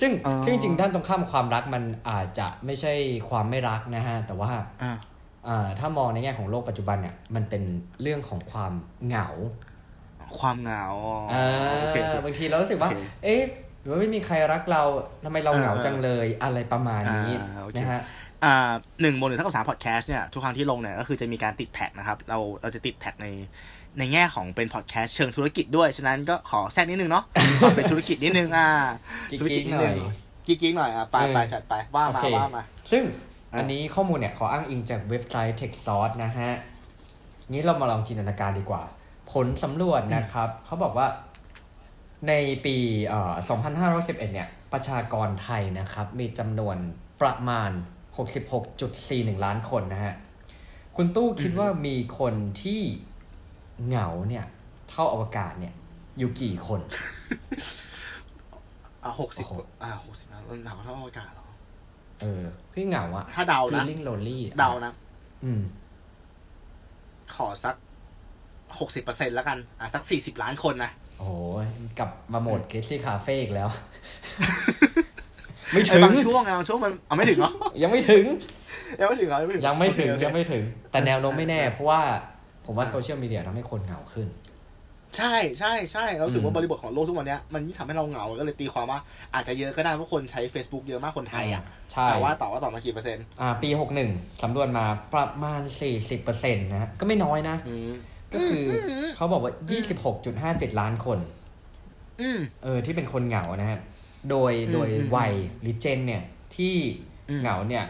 [0.00, 2.92] ซึ่งอ๋อซึ่งจริงๆด้านตรงข้ามความรักมันอาจจะไม่ใช่
[3.28, 4.92] ความไม่รักนะฮะ แต่ว่าอ่าอ่า
[5.78, 7.62] ถ้ามองในแง่ของโลกปัจจุบันเนี่ยมันเป็น
[8.02, 8.72] เรื่องของความ
[9.06, 9.28] เหงา
[10.38, 10.86] ความเหงา
[11.32, 11.44] อ่า
[11.80, 13.42] โอเคโอเคบางทีเรารู้สึกว่าโอเคเอ๊ะ
[13.80, 14.82] หรือว่าไม่มีใครรักเรา
[15.24, 18.02] ทำไมเราเหงาอ่าจังเลยอะไรประมาณนี้อ่าโอเคนะฮะ
[18.44, 23.26] อ่าหนึ่งบนหนึ่งเท่ากับสามพอดแคสต์เนี่ยทุกครั้งที่ลงเนี่ยก็คือจะมีการติดแท็กนะครับ เราเราจะติดแท็กใน
[23.98, 27.24] ในแง่ของเป็นพอดแคสต์เชิงธุรกิจด้วย ฉะนั้นก็ขอแทรกนิดนึงเนาะ
[27.60, 28.68] ขอเป็นธุรกิจนิดนึงอ่า
[29.30, 30.16] กิ๊กๆธุรกิจนิดนึงหน่อย
[30.46, 32.62] กิ๊กๆหน่อยอะไปเออไปจัดไปว่ามาโอเคว่ามา
[32.92, 33.02] ซึ่ง
[33.54, 36.50] อันนี้ข้อมูลเนี่ยขออ้างอิงจากเว็บไซต์ TechSource นะฮะ
[37.50, 38.82] งี้เรามาลองจินตนาการดีกว่า
[39.32, 41.06] ผลสำรวจนะครับ เขาบอกว่า
[42.28, 42.32] ใน
[42.64, 42.76] ปี
[43.08, 43.32] เอ่อ
[43.78, 46.76] 2511 เนี่ย ประชากรไทยนะครับ มีจำนวน
[47.20, 47.70] ประมาณ
[48.56, 50.14] 66.41 ล้านคนนะฮะ
[50.96, 52.80] คุณตู้คิดว่ามีคนที่
[53.86, 54.44] เหงาเนี่ย
[54.90, 55.74] เท่าอวกาศเนี่ย
[56.18, 56.80] อยู่กี่คน
[59.04, 61.39] อ่าหกสิบโอ้โหอ่าหกสิบแล้วหนาเท่าอากาศเหรอ
[62.20, 62.44] เออ
[62.74, 64.92] พี่เหงาอะถ้าเดานะ feeling lonely อะเดานะ
[65.44, 65.62] อืม
[67.34, 67.74] ขอสัก
[68.78, 71.32] หกสิบเปอร์เซ็นแล้วกัน อะ สักสี่สิบล้านคนนะ โอ้โห
[71.98, 73.68] กลับมาโหมดเกสซี่คาเฟ่อีกแล้ว
[75.72, 77.52] ไม่ไอ้ถึง บางช่วงไงบางช่วงมันเอาไม่ถึงเหรอ
[77.82, 78.24] ยังไม่ถึง
[79.00, 82.00] ยังไม่ถึงเหรอยังไม่ถึงยังไม่ถึงโอเคโอเคยังไม่ถึง แต่แนวโน้มไม่แน่ เพราะว่า
[82.66, 84.26] ผมว่าโซเชียลมีเดียทำให้คนเหงาขึ้น
[85.16, 89.00] ใช่ใช่ใช่เรารู้สึกอืว่ามบริบทของโลกทุกวันเนี้ยมันยิ่งทำให้เราเหงาก็เลยตีความว่า
[89.34, 93.68] อาจจะเยอะก็ได้เพราะคนใช้ Facebook เยอะมากคนไทยอะใช่แต่ว่าต่อว่าต่อมากี่เปอร์เซ็นต์อ่าปี
[94.06, 95.62] 61สำรวจมาประมาณ
[96.12, 97.92] 40%นะฮะก็ไม่น้อยนะอืม
[98.34, 99.52] ก็คืออมเขาบอกว่า
[100.16, 101.18] 26.57ล้านคน
[102.20, 103.80] อืมเออที่เป็นคนเหงานะฮะ
[104.30, 106.22] โดยอืมโดยอืมวัยหรือเจนเนี่ย
[106.56, 106.74] ที่
[107.30, 107.84] อืมเหงาเนี่ย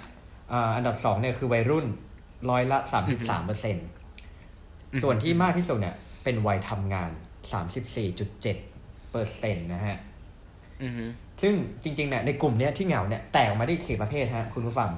[0.52, 1.86] อ่าอันดับสองเนี่ยคือวัยรุ่น
[2.50, 3.76] ร้อยละสามสิบสามเปอร์เซ็น
[5.02, 5.96] ส่วนที่มากที่สุดเนี่ย
[6.30, 7.10] เป็นวัยทำงาน
[7.52, 8.56] สามสิบสี่จุดเจ็ด
[9.10, 9.98] เปอร์เซ็นต์นะฮะ
[10.82, 11.04] อือฮึ
[11.42, 11.52] ซึ่ง
[11.82, 14.90] จริงๆเนี่ยในกลุ่มเนี้ยที่เหงาเนี่ยแตกออกมาได้อีกสี่ประเภทฮะคุณผู้ฟัง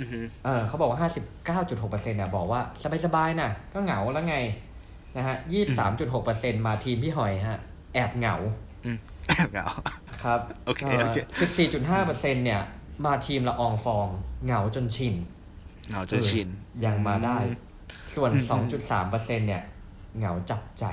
[0.00, 2.60] อือฮึเออเขาบอกว่าห้าสิบเก้าจุดหกเปอร์เซ็นต์เนี่ยบอกว่า
[3.04, 4.36] สบายๆนะก็เหงาแล้วไง
[5.16, 7.58] นะฮะยี่สามจุดหกเปอร์เซ็นต์มาทีมพี่หอยฮะ
[7.94, 8.36] แอบเหงา
[8.84, 9.66] อืมแอบเหงา
[10.22, 12.60] ครับโอเคโอเคสิบสี่จุดห้าเปอร์เซ็นต์เนี่ย
[13.04, 14.08] มาธีมละอองฟอง
[14.44, 15.14] เหงาจนชิน
[15.88, 17.38] เหงาจนชินเออยังมาได้
[18.14, 19.62] ส่วนอืมสองจุดสามเปอร์เซ็นต์เนี่ย
[20.18, 20.84] เหงาจับใจ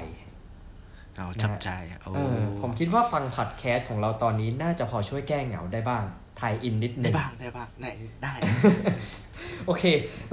[1.14, 1.70] เหงาจับใจ
[2.02, 6.04] โอ้เออผมคิดว่าฟังพอดแคสต์ของเราตอนนี้น่าจะพอช่วยแก้เหงาได้บ้าง
[6.38, 7.88] ไทยอินนิดนึได้งบ้างได้บ้างไหน
[8.24, 8.34] ได้
[9.66, 9.84] โอเค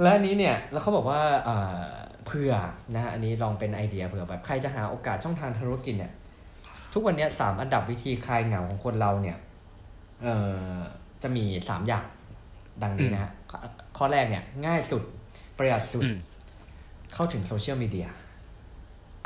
[0.01, 1.79] แล้วอันนี้เนี่ยแล้วเขาบอกว่าเอ่อ
[2.25, 2.53] เผื่อ
[2.93, 6.13] นะฮะอันนี้ลองเป็นไอเดียเผื่อแบบใครจะหาโอกาสช่องทางธุรกิจเนี่ย
[6.93, 9.37] ทุกวันเนี้ยสามอันดับวิธีคลายเหงาของคนเราเนี่ย
[10.21, 10.35] เอ่
[10.75, 10.79] อ
[11.23, 12.05] จะมีสามอย่าง
[12.83, 13.57] ดังนี้นะฮะข้อ
[13.97, 15.03] ข้อแรกเนี่ย ง่ายสุด
[15.57, 16.17] ประหยัดสุดอืม
[17.13, 18.07] เข้าถึงโซเชียลมีเดีย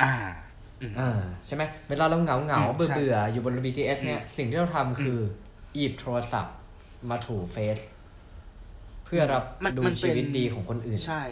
[0.02, 0.14] อ่า
[0.98, 5.18] อ่าใช่ไหมเวลาเราเหงาเหงาอืมเบื่อใช่เบื่ออยู่บน BTS เนี่ย สิ่งที่เราทำคือ
[5.76, 6.56] หยิบโทรศัพท์
[7.10, 7.78] มาถูเฟซ
[9.04, 11.22] เพื่อรับมันดูมันเป็นชีวิตดีของคนอื่น ใช่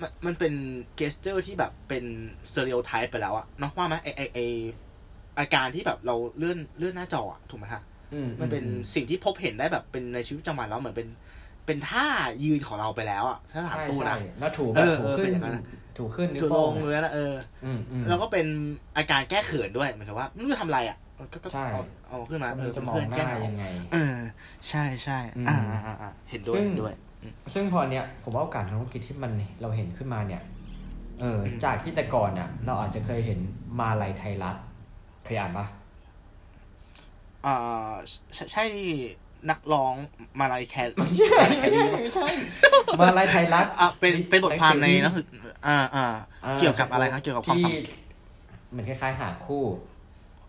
[0.00, 0.52] มันมันเป็น
[0.96, 2.04] เกสเจอร์ที่แบบเป็น
[2.48, 4.38] สเตอริโอไทป์ไปแล้วอะเนาะว่าไหมไอไอไอ
[5.38, 7.82] อาการที่แบบเราเลื่อนเลื่อนหน้าจออะถูกไหมฮะ
[8.14, 11.08] อืมมันเป็นอืสิ่งที่พบเห็นได้แบบเป็นในชีวิตประจำวันแล้วเหมือนเป็น
[11.66, 12.06] เป็นท่า
[12.44, 15.64] ยืนของเราไปแล้วอะถ้าถามใช่ตู้ใช่นะแล้วถูแบเอบอถูเออขึ้นเป็นอย่างนั้นอะ
[15.96, 17.34] ถูขึ้นนิ้ถืวอลโป้งงเลยนะเออ
[17.64, 18.46] อืมอืมแล้วก็เป็น
[18.96, 20.98] อาการแก้เขินด้วยหมายถึงว่าไม่รู้จะทำอะไรอะ
[21.32, 24.16] ก็ก็ใช่เอาเอาขึ้นมาก็เอไม่อรู้จะเป็นมองเพื่อนหแก้น้าเหงายังไง เออ
[24.68, 26.94] ใช่ใช่อืมอ่าอ่าอ่าอ่าเห็นด้วยซึ่งเห็นด้วย
[27.54, 30.42] ซึ่งพอเนี้ยผมว่าโอกาสทางธุรกิจที่มันเราเห็นขึ้นมาเนี่ย
[31.20, 33.38] เอออมจากที่แต่ก่อนเนี่ยเราอาจจะเคยเห็น
[33.78, 34.56] มาลัยไทยรัฐ
[35.24, 35.66] เคยอ่านปะ
[37.46, 37.92] อ่า
[38.34, 38.64] ใช่ใช่
[39.50, 39.94] นักร้อง
[40.40, 42.26] มาลายแคร์ไม่ใช่
[43.00, 45.26] มาลัยไทยรัฐอะเป็นเป็นบทความในหนันังกสืศึก
[45.66, 46.06] อ่าอ่า
[46.44, 47.76] อ่าเกี่ยวกับอะไรครับเกี่ยวกับความสัมที่
[48.70, 49.64] เหมือนคล้ายๆหาคู่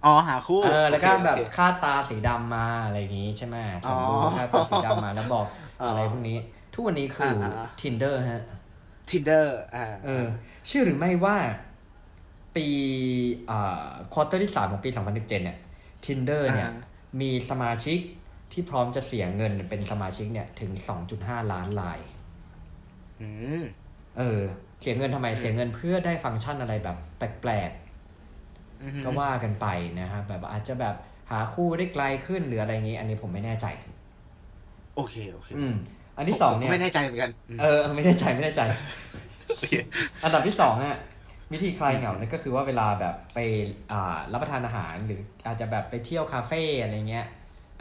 [0.05, 5.45] อ๋อหาคู่เออแล้วก็โอเคแบบโอเคคาดตาสีดำมาอะไรอย่างงี้ใช่ไหมอ๋ส่องรูปคาดตาสีดำมาแล้วบอก
[5.81, 6.37] อ๋อออะไรพวกนี้
[6.73, 8.43] ทุกวันนี้คืออา tinder ฮะ
[9.09, 10.25] Tinder อ่าเออ
[10.67, 11.37] เชื่อหรือไม่ว่า
[12.55, 12.67] ปี
[13.49, 15.57] อ่า quarter ที่สามของปี2017เนี่ย
[16.05, 16.69] Tinder เนี่ย
[17.21, 17.99] มีสมาชิก
[18.53, 20.71] ที่พร้อมจะเสียเงินเป็นสมาชิกเนี่ยถึง
[21.11, 21.99] 2.5 ล้านราย
[23.21, 23.29] อื
[23.61, 23.63] ม
[24.17, 24.41] เออ
[24.81, 27.71] เสียเงินทำไมเสียเงินเพื่อได้ฟังก์ชันอะไรแบบแปลก
[28.81, 29.67] อืมๆก็ว่ากันไป
[29.99, 30.95] นะครับแบบอาจจะแบบ
[31.31, 33.65] หาคู่ได้ไกลขึ้นหรืออะไรอย่างนี้ อันนี้ผมไม่แน่ใจ
[34.95, 35.73] โอเคโอเค อืม
[36.17, 38.61] อันที่สองผมเนี่ก็ยไม่แน่ใจเหมือนกันอืมเออเออ ไม่แน่ใจไม่แน่ใจ
[39.47, 39.73] โอเค
[40.23, 40.97] อันดับที่สองเนี่ย
[41.53, 43.39] วิธีคลายเหงาเนี่ยก็คือว่าเวลาแบบไป
[43.91, 47.25] อ่ารับประทานอาหารหรืออาจจะแบบไปเที่ยวคาเฟ่อะไรเงี้ย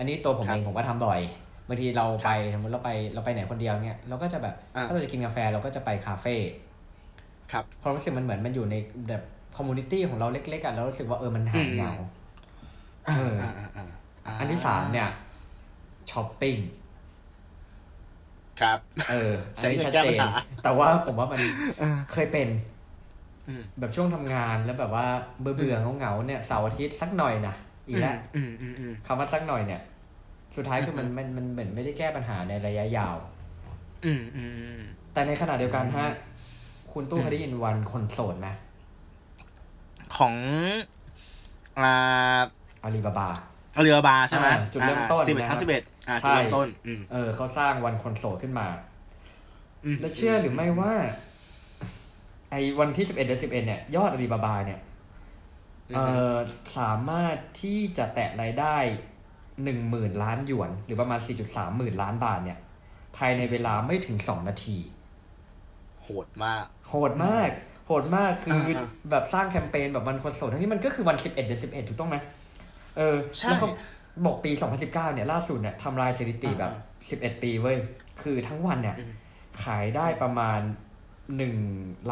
[0.03, 1.20] อันนี้ตัวผมครับเองผมก็ทำบ่อย
[1.68, 6.36] บางทีเราไปสมมติเราไปเราไปไหนคนเดียวเนี่ยเราก็จะแบบอ่าถ้าเราจะกินกาแฟเราก็จะไปคาเฟ่
[7.53, 8.76] ครับความรู้สึกมันเหมือนมันอยู่ใน
[9.09, 9.22] แบบ
[9.56, 11.92] community ของเราเล็กๆอะแล้วรู้สึกว่าเออมันหายเหงา
[13.07, 15.09] เอออ่าอ่าอ่าาอันที่สามเนี่ย
[16.11, 16.57] ช้อปปิ้ง
[18.61, 18.78] ครับ
[19.11, 20.30] เอออันนี้ใช้ชัดแก้เจปัญนหา
[20.64, 21.40] แต่ว่าผมว่ามัน
[21.78, 22.48] เออเคยเป็น
[23.48, 25.07] อืมแบบช่วงทำงานแล้วแบบว่า
[25.40, 27.55] เบื่อเบื่อๆเหงาๆเนี่ยเสาร์อาทิตย์สักหน่อยนะ
[27.88, 29.80] อีกแล้วอืมอืมอืมคำว่าสักหน่อยเนี่ย
[30.57, 33.16] สุดท้ายคือมันมันมันเหมือนไม่ได้แก้ปัญหาในระยะยาว
[34.05, 34.82] อืมอืมอืม
[35.12, 36.09] แต่ในขณะเดียวกันฮะ
[36.92, 38.48] คุณตู้เคยได้ยินวันคนโสดไหม
[40.16, 40.34] ของ
[41.78, 41.92] อ่า
[42.84, 43.28] อาลีบาบา
[43.82, 48.66] เรือบาใช่ไหมอ่าจุดเริ่มต้นสิบเอ็ดนะครัทับสิบเอ็ดอ่าใช่จุดเริ่มต้นอืมเออเขาสร้างวันคนโสดขึ้นมา
[49.94, 50.94] มแล้วเชื่อหรือไม่ว่า
[52.50, 54.80] ไอ้วันที่สิบเอ็ดเดือนสิบเอ็ดเนี่ย ยอดอาลีบาบาเนี่ย
[55.96, 56.00] เอ
[56.32, 56.34] อ
[56.78, 58.76] สามารถที่จะแตะรายได้
[59.64, 62.59] หนึ่งหมื่นล้านหยวน หรือประมาณสี่จุดสามหมื่นล้านบาทเนี่ย
[63.16, 64.78] ภายในเวลาไม่ถึงสองนาที
[66.03, 67.50] โหดมาก โหดมาก
[67.86, 72.16] โหดมากคืออาๆแบบสร้างแคมเปญแบบวันคนโสดทั้งนี้มันก็คือวันสิบเอ็ดเดือนสิบเอ็ดถูกต้องไหม
[72.96, 73.68] เออใช่แล้วเขา
[74.26, 76.72] บอกปีสองพันสิบเก้าเนี่ย ล่าสุดเนี่ยทำลายสถิติแบบ
[77.11, 77.76] สิบเอ็ดปีเว้ย
[78.22, 79.12] คือทั้งวันเนี่ยอืม
[79.64, 80.61] ขายได้ประมาณ
[81.36, 81.57] หนึ่ง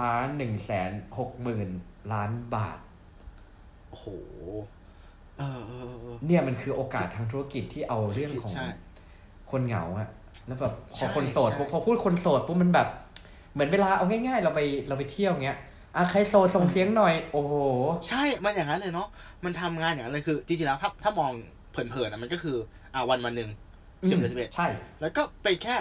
[0.01, 1.68] ล้านหนึ่งแสนหกหมื่น
[2.12, 2.78] ล้านบาท
[3.88, 4.07] โอ้โห
[5.41, 8.66] เออเออเออเนี่ยมันคือโอกาสทางธุรกิจที่เอาเรื่องของใช่
[9.51, 10.09] คนเหงาอะ
[10.47, 12.88] แล้วแบบพใช่อคนโสดใช่ปุ๊บพอพูดคนโสดปุ๊บมันแบบ
[13.53, 15.59] เหมือนเวลาเอาง่าย ๆ เราไปเราไปเที่ยวเงี้ย
[15.97, 17.55] อะใครโสดส่งเสียงหน่อย โอ้โห
[18.09, 19.09] ใช่มันอย่างนั้นเลยเนาะ
[19.45, 21.32] มันทำงานอย่างนั้นเลยคือจริงๆแล้วถ้าถ้ามอง
[21.70, 22.57] เผินๆนะมันก็คือ
[22.95, 23.51] อ่าวันวันหนึ่ง
[24.09, 24.66] สิบเอ็ดสิบเอ็ดใช่
[25.01, 25.74] แล้วก็เป็นแค่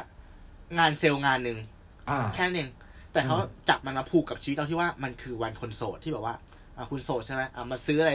[0.79, 1.57] งานเซลล์งานหนึ่ง
[2.09, 2.69] อ่าแค่นั้นเอง
[3.13, 6.35] แต่เขาอืมจับมันมาผูกกับชีวิตเราที่ว่ามันคือวันคนโสดที่แบบว่า
[6.75, 8.13] อ่าคุณโสดใช่ไหมอ่ามาซื้ออะไร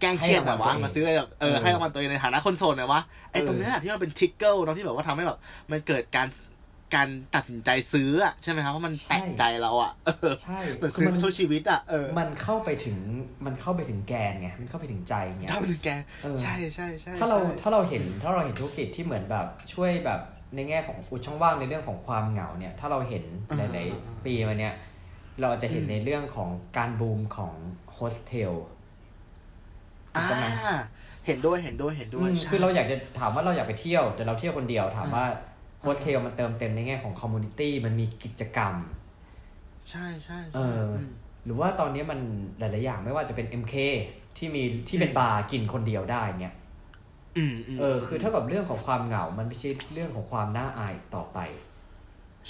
[0.00, 3.00] แกล้งเครียดหน่อยวะมาซื้ออะไรแบบเออให้รางวัลตัวเองในฐานะคนโสดหน่อยวะ
[3.32, 5.38] ไอ้ตรงนี้แหละที่มันเป็นทริกเกิลเนาะที่แบบว่าทำให้แบบ
[5.70, 6.28] มันเกิดการ
[6.94, 12.96] การตัดสินใจซื้ออะใช่ไหมครับเพราะมันใช่แตะใจเราอะเออใช่เหมือนคืซื้อมันทั่วชีวิตอะเออมันเข้าไปถึง
[13.46, 15.88] มันเข้าไปถึงแกนไงมันเข้าไปถึงใจไงเท่านึงแก
[16.22, 20.20] เออใช่ใช่ใช่ถ้าเราใช่ถ้าเราเห็นถ้าเราเห็นธุรกิจที่เหมือนแบบช่วยแบบ
[20.54, 23.24] ในแง่ของอุดช่องว่างในเรื่องของความเหงาเนี่ยถ้าเราเห็น
[23.56, 24.74] หลาย ๆ ปีมาเนี่ย
[25.40, 27.54] เราจะเห็นในเรื่องของการบูมของ
[27.94, 28.52] โฮสเทล
[30.16, 30.46] อ่าใช่ไหม
[31.26, 35.24] เห็นด้วยเห็นด้วยเห็นด้วยอืมใช่คือเราอยากจะถามว่าเราอยากไปเที่ยว แต่เราเที่ยวคนเดียวถามว่า
[35.80, 38.74] โฮสเทลมันเติมเต็มในแง่ของ community มันมีกิจกรรม
[39.90, 41.08] ใช่ใช่เอใช่ออม
[41.44, 42.20] หรือว่าตอนนี้มัน
[42.58, 43.74] หลาย ๆ อย่างไม่ว่าจะเป็น MK
[44.36, 46.54] ที่มีที่เป็นบาร์กินคนเดียวได้เนี่ย
[47.38, 51.38] อืมมเออ คือเท่ากับเรื่องของความเหงา มันไม่ใช่เรื่องของความน่าอายอีกต่อไป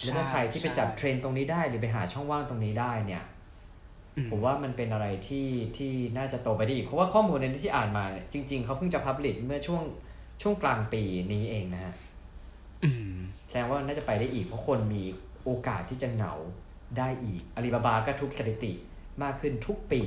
[0.02, 3.29] แล้วถ้าใครที่ไปจับเทรนด์ตรงนี้ได้หรือไปหาช่องว่างตรงนี้ได้เนี่ยอืม
[4.30, 9.82] ผมว่ามันเป็นอะไรที่ที่น่าจะโตไปได้อีก เพราะว่าข้อมูลในที่อ่านมาเนี่ยจริง ๆเขาเพิ่งจะ publish เมื่อช่วง
[10.42, 11.02] ช่วงกลางปี
[11.32, 11.94] นี้เองนะฮะ
[12.84, 13.16] อืม
[13.48, 15.02] แสดงว่าน่าจะไปได้อีก เพราะคนมี
[15.44, 16.34] โอกาสที่จะเหงา
[16.98, 18.72] ได้อีกอาลีบาบาก็ทุบสถิติ
[19.22, 20.02] มากขึ้นทุกปี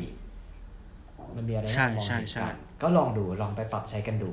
[1.36, 4.32] มันมีอะไรใช่ให้มองใช่เห็นใช่กันก็ลองดูลองไปปรับใช้กันดู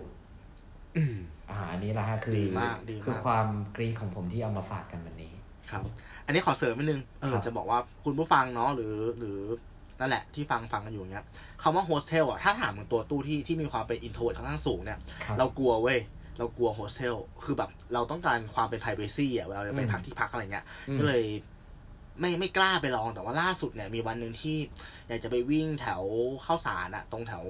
[0.96, 1.16] อืม
[1.48, 5.32] อาหารนี้แหละฮะคือดีมากดีมากคือความกรี๊ดของผมที่เอามาฝากกันวันนี้
[5.70, 5.82] ครับ
[6.26, 9.38] อันนี้ขอเสริมนิดนึงเออครับจะบอกว่าคุณผู้ฟังเนาะหรือหรือ
[10.00, 11.24] นั่นแหละที่ฟังฟังกันอยู่เนี้ย
[11.62, 15.98] คำว่าโฮสเทลอะถ้าถามถึงตัวตู้ที่ที่มีความเป็น intro ค่อนข้างสูงเนี่ยครับเรากลัวเว้ย
[16.38, 21.24] เรากลัวโฮสเทลคือแบบเราต้องการความเป็น p r i เวซีอะเวลาเราไปอืมพักที่พักอะไรเงี้ยอืมก็เลย
[22.20, 24.56] ไม่ไม่กล้าไปลองแต่ว่าล่าสุดเนี่ยมีวันหนึ่งที่
[25.08, 26.02] อยากจะไปวิ่งแถว
[26.44, 27.44] ข้าวสารอะตรงแถว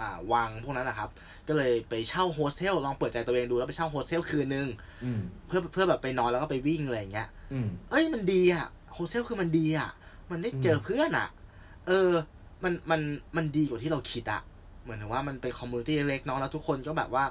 [0.00, 1.10] อ่าวังพวกนั้นนะครับ
[1.48, 4.68] ก็เลยไปเช่าโฮสเทลลองเปิดใจตัวเองดูแล้วไปเช่าโฮสเทลคืนนึง
[5.04, 9.90] อืมเพื่อเพื่อแบบไปนอนแล้วก็ไปวิ่งอะไรอย่างเงี้ยอืมเอ้ยมันดีอะโฮสเทลคือมันดีอะ
[10.30, 11.28] มันได้เจออืมเพื่อนอะ
[11.88, 12.10] เออ
[12.64, 13.00] มันมัน
[13.36, 14.42] มันดีกว่าที่เราคิดอะ
[14.82, 17.24] เหมือนถึงว่ามันเป็น community เล็กๆเนาะแล้วทุกคนก็แบบว่า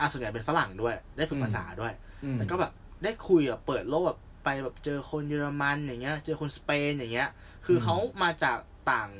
[0.00, 1.92] อะส่วนใหญ่เป็นฝรั่งด้วย ได้ฝึกภาษาด้วย
[2.24, 2.72] อืมแล้วก็แบบ
[3.04, 7.28] ได้คุยอะเปิดโลกแบบไปแบบเจอคนเยอรมันอย่างเงี้ย เจอคนสเปนอย่างเงี้ย
[7.66, 8.58] คือเขามาจาก
[8.90, 9.10] ต่าง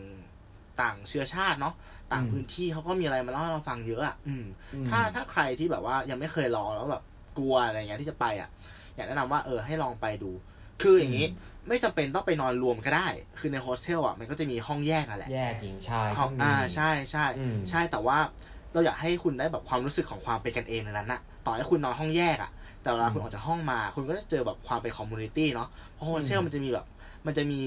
[0.81, 1.75] ต่างเชื้อชาติเนาะ
[2.13, 7.03] ต่างอืมพื้นที่เขาก็มีอะไรมาเล่าให้เราฟังเยอะอะอืมอืม ถ้าถ้าใครที่แบบว่ายังไม่เคยลองแล้วแบบ
[7.39, 8.49] กลัวอะไรเงี้ยที่จะไปอะ
[8.95, 10.31] อยากแนะนำว่าเออให้ลองไปดู
[10.83, 11.27] คืออย่างนี้
[11.69, 13.09] ไม่จำเป็นต้องไปนอนรวมก็ได้
[13.39, 18.19] คือในโฮสเทลอะมันก็จะมีห้องแยกนั่นแหละ แยกหญิงชายห้องก็มีอ่าใช่ใช่อืมใช่แต่ว่า
[18.73, 22.51] เราอยากให้คุณได้แบบความรู้สึกของความเป็นกันเองในนั้นน่ะต่อให้คุณนอนห้องแยกอะ
[22.83, 26.87] แต่เวลาคุณออกจากห้องมา คุณก็จะเจอแบบความเป็น community เนาะ เพราะโฮสเทลมันจะมีแบบ
[27.27, 27.61] มันจะมี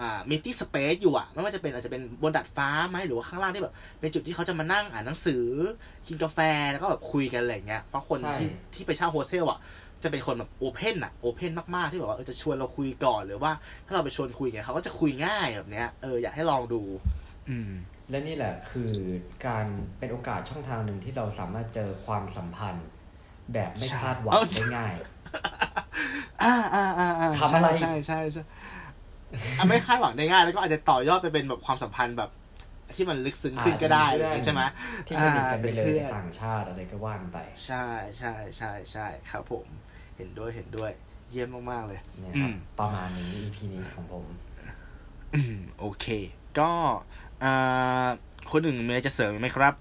[0.00, 5.44] อ่า community space อยู่อะไม่ว่าจะเป็นอาจจะเป็นบนดาดฟ้าไหมหรือว่าข้างล่างที่แบบ เป็นจุดที่เขาจะมานั่งอ่านหนังสือ
[6.08, 6.38] กินกาแฟ
[6.70, 9.58] แล้วก็แบบคุยกันอะไรอย่างเงี้ย เพราะคนใช่ที่ที่ไปเช่าโฮสเทลอะ
[10.02, 13.52] จะเป็นคนแบบ open อะ open มากๆที่แบบว่าเออจะชวนเราคุยก่อนหรือว่า
[13.86, 16.82] ถ้าเราไปชวนคุยกันเขาก็จะคุยง่ายแบบเนี้ยเอออยากให้ลองดู
[17.48, 17.70] อืม
[18.10, 18.92] และนี่แหละคือ
[19.46, 19.66] การ
[19.98, 22.86] เป็นโอกาสช่องทางหนึ่งที่เราสามารถเจอความสัมพันธ์
[23.52, 24.94] แบบไม่ใช่คาดหวังเอ้าได้ง่าย
[26.42, 28.44] อ่าอ่าอ่าอ่าทำอะไรใช่ใช่ใช่
[29.58, 32.30] อะไม่คาดหวังได้ง่ายแล้วก็อาจจะต่อยอดไปเป็นแบบความสัมพันธ์แบบ
[32.96, 34.62] ที่มันลึกซึ้งขึ้นก็ได้อ่าเป็นเพื่อนใช่ไหม
[35.06, 37.86] ที่สนิทกันไปเลยอ่าเป็นเพื่อนต่างชาติอะไรก็ว่านไป ใช่
[38.18, 39.66] ใช่ใช่ใช่ครับผม
[40.20, 40.90] เห็นด้วยเห็นด้วย
[41.30, 44.24] เยี่ยมมาก ๆ เลยเนี่ยอืครับมประมาณนี้ EP นี้ของผม
[45.34, 46.06] อืมโอเค
[46.58, 46.70] ก็
[47.42, 48.06] อ่า
[48.50, 49.74] คนอื่นมีอะไรจะเสริมไหมครับ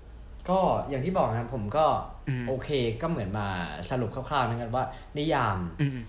[0.49, 0.59] ก็
[0.89, 1.85] อย่างที่บอกนะครับผมก็
[2.29, 2.69] อืมโอเค
[3.01, 3.47] ก็เหมือนมา
[3.89, 4.85] สรุปคร่าวๆนะครับว่า
[5.17, 5.99] นิยามอืม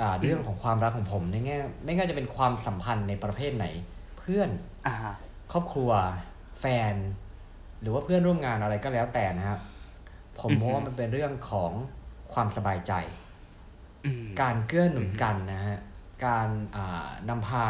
[0.00, 3.66] อ่าเรื่องของความรักของผมในแง่ไม่ว่าจะเป็นความสัมพันธ์ในประเภทไหน
[4.18, 4.48] เพื่อน
[4.86, 4.94] อ่า
[5.52, 5.90] ครอบครัว
[6.60, 6.94] แฟน
[7.80, 9.60] หรือว่าเพื่อนร่วมงานอะไรก็แล้วแต่นะครับ
[10.40, 11.72] ผมอือฮึมองว่ามันเป็นเรื่องของ
[12.32, 13.25] ความสบายใจอืม
[14.40, 15.78] การเกื้อหนุนกันนะฮะ
[16.26, 17.66] การอ่านำพา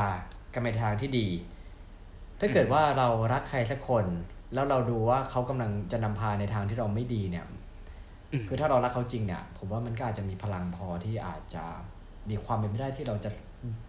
[0.53, 1.28] กันไปทางที่ดี
[2.41, 4.05] ถ้าเกิดว่าเรารักใครสักคน
[4.55, 7.45] แล้วเราดูว่าเขากำลังจะนำพาในทางที่เราไม่ดีเนี่ย
[8.32, 11.64] อืมคือถ้าเรารักเขาจริงเนี่ย ผมว่ามันก็อาจจะมีพลังพอที่อาจจะ
[12.30, 13.30] มีความเป็นไปได้ที่เราจะ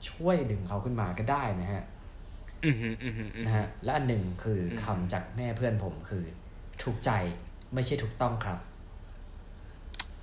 [0.10, 1.84] ช่วยดึงเขาขึ้นมาก็ได้นะฮะ
[2.64, 6.24] อืมอืมอืมอืมนะฮะ และอันหนึ่งคืออมคำจากแม่เพื่อนผมคือ
[6.84, 7.12] ถูกใจ
[7.74, 8.58] ไม่ใช่ถูกต้องครับ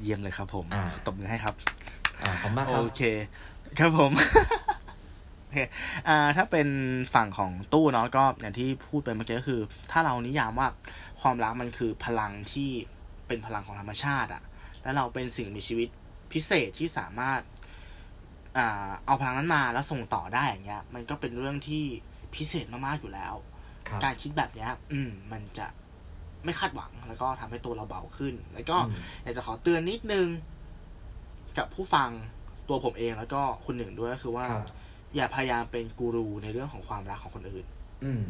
[0.02, 3.02] เยี่ยมเลยครับผมอ่าตบมือให้ครับอ่า ขอบคุณมากครับ โอเค
[3.78, 4.12] ครับผม
[5.40, 5.56] โอเค
[6.08, 6.68] อ่าถ้าเป็น
[7.14, 9.60] ฝั่งของตู้เนาะก็อย่างที่พูดไปเมื่อกี้ก็คือ
[9.90, 10.68] ถ้าเรานิยามว่า
[11.20, 12.70] ความรักมันคือพลังที่
[13.26, 14.42] เป็นพลังของธรรมชาติอะ
[14.82, 15.88] แล้วเราเป็นสิ่งมีชีวิต
[16.32, 17.40] พิเศษที่สามารถ
[18.56, 21.84] อ่าเอาพลังนั้นมาแล้วส่งต่อได้อย่างเงี้ย มันก็เป็นเรื่องที่
[22.34, 23.34] พิเศษมากๆอยู่แล้ว
[23.88, 25.66] ครับการคิดแบบเนี้ย อืม มันจะ
[26.44, 30.26] ไม่คาดหวังแล้วก็ทำให้ตัวเราเบาขึ้น แล้วก็อืมอยากจะขอเตือนนิดนึง
[31.58, 32.08] กับผู้ฟัง
[32.68, 34.66] ตัวผมเองแล้วก็คุณหนึ่งด้วยก็คือว่าครับ
[35.16, 37.66] อย่าพยายามเป็นกูรูในเรื่องของความรักของคนอื่น
[38.04, 38.22] อืม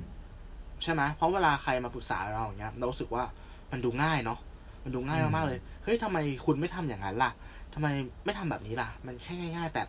[0.82, 3.24] ใช่ไหมเพราะเวลาใครมาปรึกษาเราอย่างเงี้ย เรารู้สึกว่า
[3.72, 4.38] มันดูง่ายเนาะ
[4.84, 7.30] มันดูง่ายอืมมากๆเลยเฮ้ยทำไมคุณไม่ทำอย่างนั้นล่ะ
[7.74, 7.86] ทำไม
[8.24, 9.82] ไม่ทำแบบนี้ล่ะ มันแค่ง่าย ๆ แต่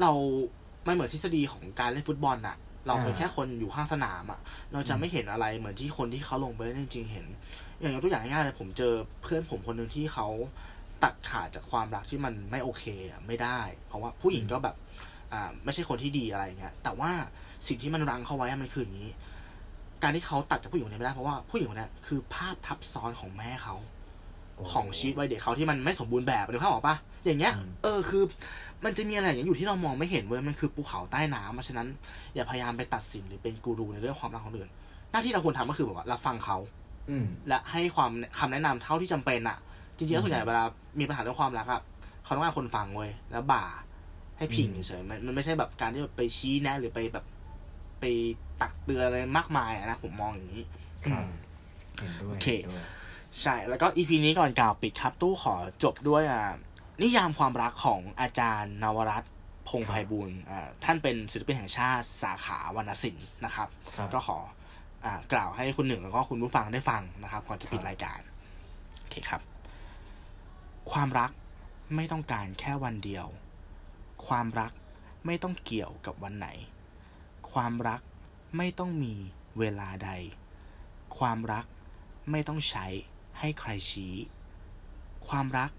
[0.00, 0.12] เรา
[0.84, 2.56] ไม่เหมือนทฤษฎีของการเล่นฟุตบอลอะ
[2.86, 4.40] เราเป็นอ่าแค่คนอยู่ข้างสนามอะ
[4.72, 7.26] เราจะไม่เห็นอะไรเหมือนที่คนที่เขาลงไปเล่นจริงๆเห็น
[7.80, 8.92] อย่างยกตัวอย่างง่ายๆเลยผมเจอ
[9.22, 10.26] เพื่อนผมคนหนึ่งที่เขา
[11.04, 14.76] ตัดขาดจากความรักที่มันไม่โอเคอะไม่ได้ เพราะว่าผู้หญิงก็แบบ
[15.32, 17.10] อ่าไม่ใช่คนที่ดีอะไรอย่างเงี้ยแต่ว่า
[17.66, 19.10] สิ่งที่มันรั้งเขาไว้อะมันคืออย่างนี้
[20.02, 23.74] การที่เขาตัดจากผู้หญิงคนนี้ไม่ได้เพราะว่าผู้หญิงคนนี้คือภาพทับซ้อนของแม่เขา
[24.72, 28.24] ของชีวิตวัยเด็กเขาที่มันไม่สมบูรณ์แบบนึกภาพออกปะอย่างเงี้ยอืมเออคือ
[28.84, 31.86] มันจะมีอะไรอย่างเงี้ยอยู่ที่เรามองไม่เห็นเว้ยมันคือภูเขาใต้น้ำเพราะฉะนั้น
[32.34, 34.70] อย่าพยายามไปตัดสินหรือเป็นกูรูในเรื่องความรักของคนอื่น
[35.10, 36.56] หน้าที่เราควรทำก็คือแบบว่ารับฟังเขา
[37.10, 39.58] อืมและให้ความคำแนะนำเท่าที่จำเป็นอะ
[39.96, 40.64] จริงๆแล้วส่วนใหญ่เวลา
[40.98, 41.80] มีปัญหาเรื่องความรักอะ
[42.24, 43.64] เขาต้องการคนฟังเว้ยแล้วบ่า
[44.38, 47.24] ให้พิงอืมเฉยๆมันมันไม่ใช่แบบการที่แบบไปชี้แนะหรือไปแบบ
[48.00, 48.04] ไป
[48.60, 50.64] ตักเตือนอะไรมากมายอะนะผมมองอย่างนี้
[51.04, 51.24] ครับ
[51.98, 52.86] เห็นด้วยโอเคห็นด้วย
[53.42, 56.44] ใช่ แล้วก็อีพีนี้ก่อนกล่าวปิดครับ ตู้ขอจบด้วยอ่า
[57.02, 59.32] นิยามความรักของอาจารย์นวรัตน์
[59.68, 64.38] พงษ์ไพบูลย์อ่าท่านเป็นศิลปินแห่งชาติสาขาวรรณศิลป์นะครับครับ ก็ขอ
[65.04, 68.20] อ่ากล่าวให้คุณหนึ่งแล้วก็คุณผู้ฟังได้ฟังนะครับ ก่อนจะปิดครับรายการ
[69.00, 69.55] โอเคครับ
[70.90, 71.32] ความรัก
[71.94, 73.26] ไม่ต้องการแค่วันเดียว
[74.26, 74.72] ความรัก
[75.26, 76.48] ไม่ต้องเกี่ยวกับวันไหน
[77.52, 78.00] ความรัก
[78.56, 79.14] ไม่ต้องมี
[79.58, 80.10] เวลาใด
[81.18, 81.66] ความรัก
[82.30, 82.86] ไม่ต้องใช้
[83.38, 84.14] ให้ใครชี้
[85.28, 85.70] ความรัก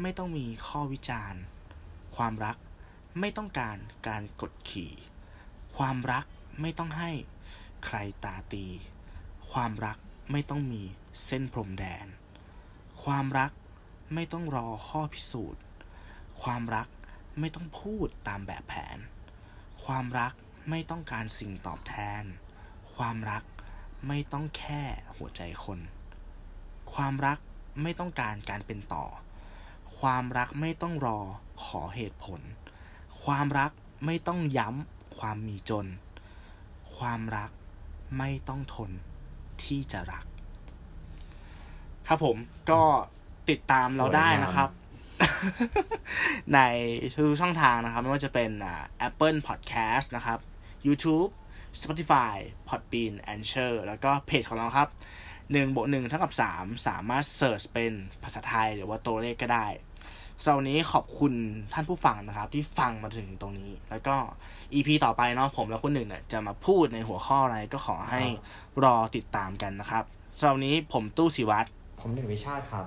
[0.00, 1.42] ไม่ต้องมีข้อวิจารณ์
[2.16, 2.56] ความรัก
[3.20, 3.76] ไม่ต้องการ
[4.08, 4.92] การกดขี่
[5.76, 6.24] ความรัก
[6.60, 7.10] ไม่ต้องให้
[7.84, 8.66] ใครตาตี
[9.52, 9.98] ความรัก
[10.32, 10.82] ไม่ต้องมี
[11.24, 12.06] เส้นพรมแดน
[13.04, 13.52] ความรัก
[14.14, 15.62] ไม่ต้องรอข้อพิสูจน์
[16.42, 16.88] ความรัก
[17.38, 18.98] ไม่ต้องพูดตามแบบแผน
[19.84, 20.32] ความรัก
[20.70, 22.22] ไม่ต้องการสิ่งตอบแทน
[22.96, 23.42] ความรัก
[24.08, 24.82] ไม่ต้องแค่
[25.16, 25.78] หัวใจคน
[26.94, 27.38] ความรัก
[27.82, 29.04] ไม่ต้องการการเป็นต่อ
[29.98, 31.18] ความรักไม่ต้องรอ
[31.64, 32.40] ขอเหตุผล
[33.24, 33.70] ความรัก
[34.06, 35.86] ไม่ต้องย้ำความมีจน
[36.96, 37.50] ความรัก
[38.18, 38.90] ไม่ต้องทน
[39.64, 40.24] ที่จะรัก
[42.08, 42.36] ครับผม
[42.70, 42.82] ก็
[43.50, 44.70] ติดตามเราได้นะครับ
[46.54, 46.60] ใน
[47.12, 50.38] ทุกช่องทางนะครับ ไม่ว่าจะเป็นอ่า Apple Podcast นะครับ
[50.86, 51.30] YouTube
[51.80, 52.34] Spotify
[52.68, 54.88] Podbean Anchor แล้วก็เพจของเราครับ
[55.36, 59.66] 1บวก1เท่ากับ 3 สามารถเสิร์ชเป็นภาษาไทยหรือว่าตัวเลขก็ได้
[60.42, 61.32] สำหรับวันนี้ขอบคุณ
[61.72, 64.16] ท่านผู้ฟังนะครับ ที่ฟังมาถึงตรงนี้ แล้วก็
[64.74, 68.22] EP ต่อไปเนาะผมและคุณหนึ่งเนี่ยจะมาพูดในหัวข้ออะไรก็ขอให้
[68.84, 70.04] รอติดตามกันนะครับ
[70.38, 71.68] สำหรับวันนี้ผมตู้สิวัตร
[72.00, 72.86] ผมหนึ่งวิชาติครับ